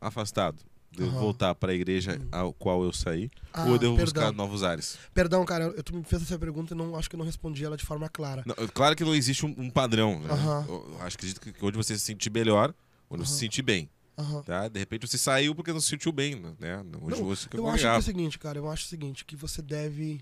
[0.01, 0.59] afastado,
[0.93, 1.21] devo uhum.
[1.21, 2.29] voltar para a igreja uhum.
[2.31, 4.23] ao qual eu saí, ah, ou eu devo perdão.
[4.23, 4.99] buscar novos ares?
[5.13, 7.65] Perdão, cara, eu, tu me fez essa pergunta e não acho que eu não respondi
[7.65, 8.45] ela de forma clara.
[8.47, 10.21] Não, claro que não existe um, um padrão.
[10.21, 10.33] Né?
[10.33, 10.65] Uhum.
[10.69, 12.73] Eu, acho que, que onde você se sentir melhor,
[13.11, 13.91] onde você se sentir bem.
[14.17, 14.43] Uhum.
[14.43, 14.69] Tá?
[14.69, 16.79] De repente você saiu porque não se sentiu bem, né?
[17.03, 19.35] Onde não, você eu acho que é o seguinte, cara, eu acho o seguinte, que
[19.35, 20.21] você deve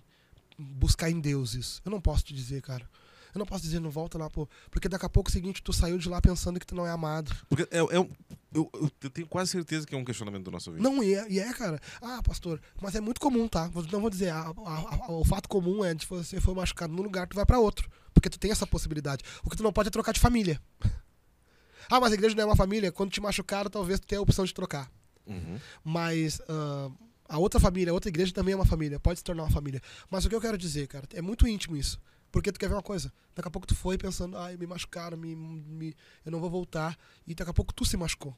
[0.59, 1.83] buscar em Deus isso.
[1.85, 2.89] Eu não posso te dizer, cara.
[3.35, 4.49] Eu não posso dizer, não volta lá, pô.
[4.71, 6.87] Porque daqui a pouco é o seguinte, tu saiu de lá pensando que tu não
[6.87, 7.35] é amado.
[7.49, 8.11] Porque é, é eu,
[8.55, 8.71] eu,
[9.03, 10.83] eu, tenho quase certeza que é um questionamento do nosso ouvinte.
[10.83, 11.81] Não, e é, e é, cara.
[12.01, 13.71] Ah, pastor, mas é muito comum, tá?
[13.91, 17.03] Não vou dizer, a, a, a, o fato comum é de você foi machucado num
[17.03, 17.89] lugar, tu vai para outro.
[18.13, 19.25] Porque tu tem essa possibilidade.
[19.43, 20.61] O que tu não pode é trocar de família.
[21.91, 22.93] ah, mas a igreja não é uma família.
[22.93, 24.91] Quando te machucaram, talvez tu tenha a opção de trocar.
[25.27, 25.59] Uhum.
[25.83, 26.39] Mas.
[26.41, 26.93] Uh,
[27.33, 29.81] a outra família, a outra igreja também é uma família, pode se tornar uma família.
[30.11, 31.99] Mas o que eu quero dizer, cara, é muito íntimo isso.
[32.33, 33.13] Porque tu quer ver uma coisa?
[33.35, 36.99] Daqui a pouco tu foi pensando, ai, me machucaram, me, me, eu não vou voltar.
[37.27, 38.35] E daqui a pouco tu se machucou.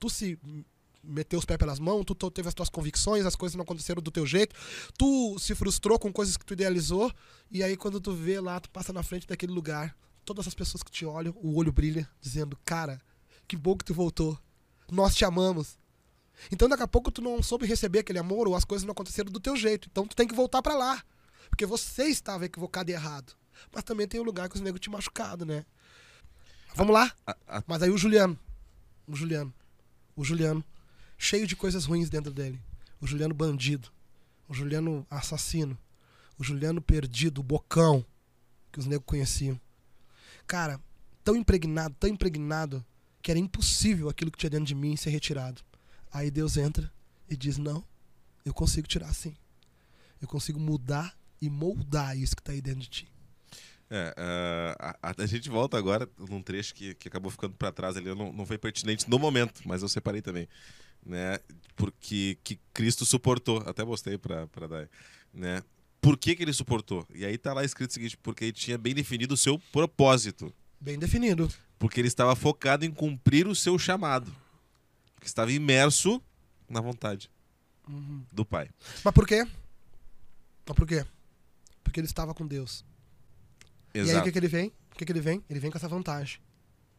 [0.00, 0.38] Tu se
[1.02, 4.02] meteu os pés pelas mãos, tu, tu teve as tuas convicções, as coisas não aconteceram
[4.02, 4.56] do teu jeito,
[4.96, 7.12] tu se frustrou com coisas que tu idealizou,
[7.50, 9.94] e aí quando tu vê lá, tu passa na frente daquele lugar,
[10.24, 13.02] todas as pessoas que te olham, o olho brilha, dizendo, cara,
[13.46, 14.38] que bom que tu voltou.
[14.90, 15.78] Nós te amamos.
[16.50, 19.30] Então daqui a pouco tu não soube receber aquele amor ou as coisas não aconteceram
[19.30, 19.88] do teu jeito.
[19.90, 21.02] Então tu tem que voltar para lá.
[21.48, 23.32] Porque você estava equivocado e errado.
[23.72, 25.64] Mas também tem um lugar que os negros te machucado, né?
[26.74, 27.12] Vamos lá?
[27.26, 28.38] A- a- Mas aí o Juliano.
[29.06, 29.52] O Juliano.
[30.16, 30.64] O Juliano.
[31.16, 32.60] Cheio de coisas ruins dentro dele.
[33.00, 33.88] O Juliano bandido.
[34.48, 35.78] O Juliano assassino.
[36.38, 38.04] O Juliano perdido, o bocão.
[38.72, 39.60] Que os negros conheciam.
[40.46, 40.80] Cara,
[41.22, 42.84] tão impregnado, tão impregnado,
[43.22, 45.62] que era impossível aquilo que tinha dentro de mim ser retirado.
[46.12, 46.92] Aí Deus entra
[47.30, 47.84] e diz: Não,
[48.44, 49.34] eu consigo tirar sim.
[50.20, 53.08] Eu consigo mudar e moldar isso que tá aí dentro de ti.
[53.90, 57.96] É, ah, a, a gente volta agora num trecho que, que acabou ficando para trás
[57.96, 60.48] ali, não, não foi pertinente no momento, mas eu separei também,
[61.04, 61.38] né?
[61.76, 64.88] Porque que Cristo suportou, até mostrei para dar,
[65.32, 65.62] né?
[66.00, 67.06] Por que, que ele suportou?
[67.14, 70.52] E aí tá lá escrito o seguinte, porque ele tinha bem definido o seu propósito,
[70.80, 71.48] Bem definido.
[71.78, 74.34] porque ele estava focado em cumprir o seu chamado,
[75.14, 76.20] porque estava imerso
[76.68, 77.30] na vontade
[78.32, 78.70] do Pai.
[79.04, 79.46] Mas por quê?
[80.66, 81.04] Mas por quê?
[81.84, 82.84] Porque ele estava com Deus.
[83.94, 84.24] E aí o Exato.
[84.24, 84.72] que, que ele vem?
[84.92, 85.44] O que, que ele vem?
[85.48, 86.40] Ele vem com essa vantagem.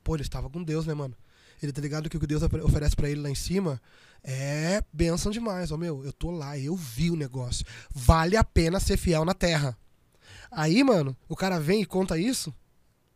[0.04, 1.16] Pô, ele estava com Deus, né, mano?
[1.62, 3.82] Ele tá ligado que o que Deus ofere- oferece pra ele lá em cima
[4.24, 5.72] é bênção demais.
[5.72, 7.66] Ó, meu, eu tô lá, eu vi o negócio.
[7.94, 9.78] Vale a pena ser fiel na terra.
[10.52, 12.54] Aí, mano, o cara vem e conta isso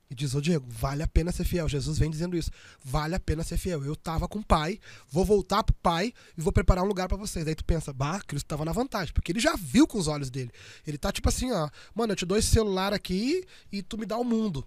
[0.10, 1.70] e diz, ô Diego, vale a pena ser fiel.
[1.70, 2.50] Jesus vem dizendo isso.
[2.84, 3.86] Vale a pena ser fiel.
[3.86, 7.16] Eu tava com o pai, vou voltar pro pai e vou preparar um lugar pra
[7.16, 7.48] vocês.
[7.48, 10.32] Aí tu pensa, bah, Cristo tava na vantagem, porque ele já viu com os olhos
[10.32, 10.52] dele.
[10.86, 14.06] Ele tá tipo assim, ó, mano, eu te dou esse celular aqui e tu me
[14.06, 14.66] dá o mundo.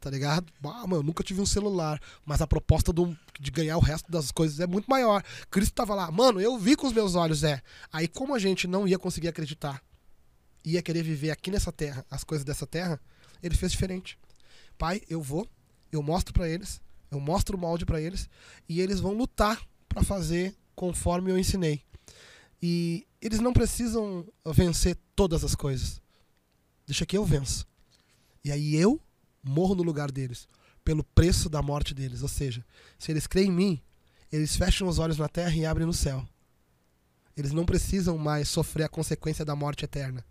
[0.00, 0.50] Tá ligado?
[0.60, 4.10] Bah, mano, eu nunca tive um celular, mas a proposta do- de ganhar o resto
[4.10, 5.22] das coisas é muito maior.
[5.50, 7.62] Cristo tava lá, mano, eu vi com os meus olhos, é.
[7.92, 9.82] Aí, como a gente não ia conseguir acreditar,
[10.64, 13.00] ia querer viver aqui nessa terra, as coisas dessa terra,
[13.44, 14.18] ele fez diferente.
[14.78, 15.46] Pai, eu vou,
[15.92, 16.80] eu mostro pra eles,
[17.10, 18.28] eu mostro o molde pra eles,
[18.68, 21.82] e eles vão lutar pra fazer conforme eu ensinei.
[22.60, 26.00] E eles não precisam vencer todas as coisas.
[26.86, 27.66] Deixa que eu venço.
[28.42, 28.98] E aí eu
[29.42, 30.48] morro no lugar deles,
[30.82, 32.22] pelo preço da morte deles.
[32.22, 32.64] Ou seja,
[32.98, 33.82] se eles creem em mim,
[34.32, 36.26] eles fecham os olhos na terra e abrem no céu.
[37.36, 40.24] Eles não precisam mais sofrer a consequência da morte eterna.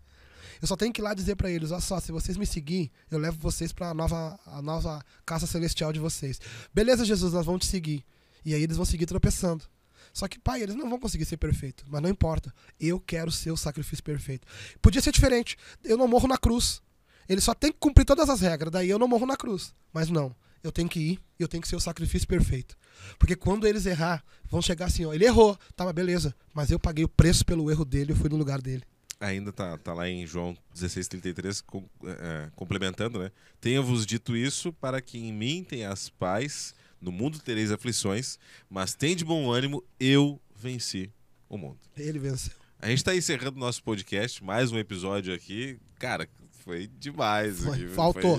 [0.64, 2.90] Eu só tenho que ir lá dizer pra eles, olha só, se vocês me seguir,
[3.10, 6.40] eu levo vocês pra nova, a nova casa celestial de vocês.
[6.72, 8.02] Beleza, Jesus, nós vamos te seguir.
[8.42, 9.62] E aí eles vão seguir tropeçando.
[10.10, 11.84] Só que, pai, eles não vão conseguir ser perfeitos.
[11.86, 12.50] Mas não importa.
[12.80, 14.48] Eu quero ser o sacrifício perfeito.
[14.80, 15.58] Podia ser diferente.
[15.84, 16.80] Eu não morro na cruz.
[17.28, 18.72] Ele só tem que cumprir todas as regras.
[18.72, 19.74] Daí eu não morro na cruz.
[19.92, 20.34] Mas não.
[20.62, 22.74] Eu tenho que ir e eu tenho que ser o sacrifício perfeito.
[23.18, 25.12] Porque quando eles errar, vão chegar assim, ó.
[25.12, 25.58] Ele errou.
[25.76, 26.34] Tá, beleza.
[26.54, 28.12] Mas eu paguei o preço pelo erro dele.
[28.12, 28.82] Eu fui no lugar dele.
[29.20, 33.30] Ainda tá, tá lá em João 16,33, com, é, complementando, né?
[33.60, 38.38] Tenha-vos dito isso para que em mim tenhas paz, no mundo tereis aflições,
[38.68, 41.10] mas tem de bom ânimo, eu venci
[41.48, 41.78] o mundo.
[41.96, 42.52] Ele venceu.
[42.80, 45.78] A gente tá encerrando nosso podcast, mais um episódio aqui.
[45.98, 46.28] Cara,
[46.64, 47.60] foi demais.
[47.64, 48.36] Foi, aqui, faltou.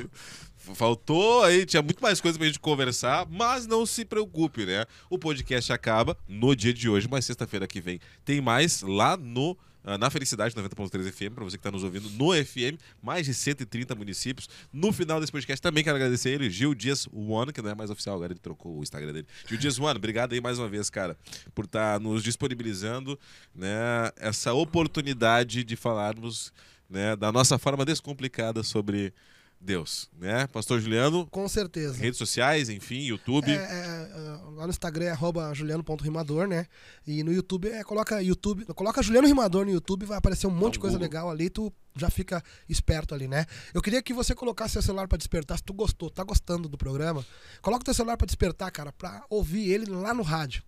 [0.57, 4.85] foi- faltou aí, tinha muito mais coisa pra gente conversar, mas não se preocupe, né?
[5.09, 9.55] O podcast acaba no dia de hoje, mas sexta-feira que vem tem mais lá no
[9.99, 13.93] na Felicidade 90.3 FM, pra você que tá nos ouvindo no FM, mais de 130
[13.93, 14.49] municípios.
[14.73, 17.91] No final desse podcast também quero agradecer ele, Gil Dias One, que não é mais
[17.91, 19.27] oficial, agora ele trocou o Instagram dele.
[19.47, 21.15] Gil Dias One, obrigado aí mais uma vez, cara,
[21.53, 23.19] por estar nos disponibilizando
[23.53, 26.51] né, essa oportunidade de falarmos
[26.89, 29.13] né, da nossa forma descomplicada sobre
[29.59, 30.45] Deus, né?
[30.47, 31.97] Pastor Juliano, Com certeza.
[31.97, 33.51] redes sociais, enfim, YouTube.
[33.51, 36.67] É, é, é, lá no Instagram é arroba juliano.rimador, né?
[37.07, 40.73] E no YouTube é coloca YouTube, coloca Juliano Rimador no YouTube, vai aparecer um monte
[40.73, 41.07] de coisa Google.
[41.07, 43.45] legal ali, tu já fica esperto ali, né?
[43.73, 46.77] Eu queria que você colocasse seu celular pra despertar, se tu gostou, tá gostando do
[46.77, 47.25] programa,
[47.61, 50.63] coloca o teu celular pra despertar, cara, pra ouvir ele lá no rádio.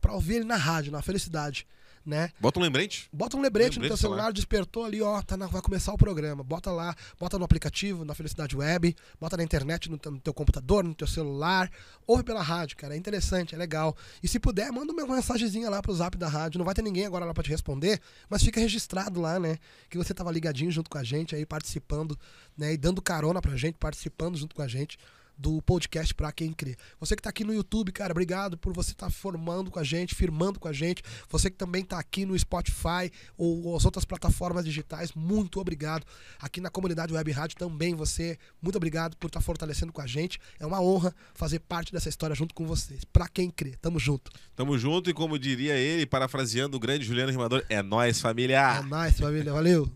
[0.00, 1.66] Pra ouvir ele na rádio, na felicidade,
[2.08, 2.30] né?
[2.40, 3.08] Bota um lembrete.
[3.12, 4.16] Bota um lembrete, Lembrete no teu celular.
[4.18, 6.42] celular, despertou ali, ó, tá na- vai começar o programa.
[6.42, 10.32] Bota lá, bota no aplicativo, na Felicidade Web, bota na internet, no teu, no teu
[10.32, 11.70] computador, no teu celular.
[12.06, 13.94] Ouve pela rádio, cara, é interessante, é legal.
[14.22, 16.56] E se puder, manda uma mensagenzinha lá pro zap da rádio.
[16.58, 18.00] Não vai ter ninguém agora lá pra te responder,
[18.30, 19.58] mas fica registrado lá, né?
[19.90, 22.18] Que você tava ligadinho junto com a gente aí, participando,
[22.56, 22.72] né?
[22.72, 24.98] E dando carona pra gente, participando junto com a gente
[25.38, 26.76] do podcast Pra Quem Crê.
[26.98, 29.84] Você que tá aqui no YouTube, cara, obrigado por você estar tá formando com a
[29.84, 31.02] gente, firmando com a gente.
[31.30, 36.04] Você que também tá aqui no Spotify ou as outras plataformas digitais, muito obrigado.
[36.40, 40.06] Aqui na comunidade Web Rádio também você, muito obrigado por estar tá fortalecendo com a
[40.06, 40.40] gente.
[40.58, 43.04] É uma honra fazer parte dessa história junto com vocês.
[43.04, 44.32] Pra quem crê, tamo junto.
[44.56, 48.78] Tamo junto e como diria ele, parafraseando o grande Juliano Rimador, é nós família.
[48.78, 49.90] É nós família, valeu.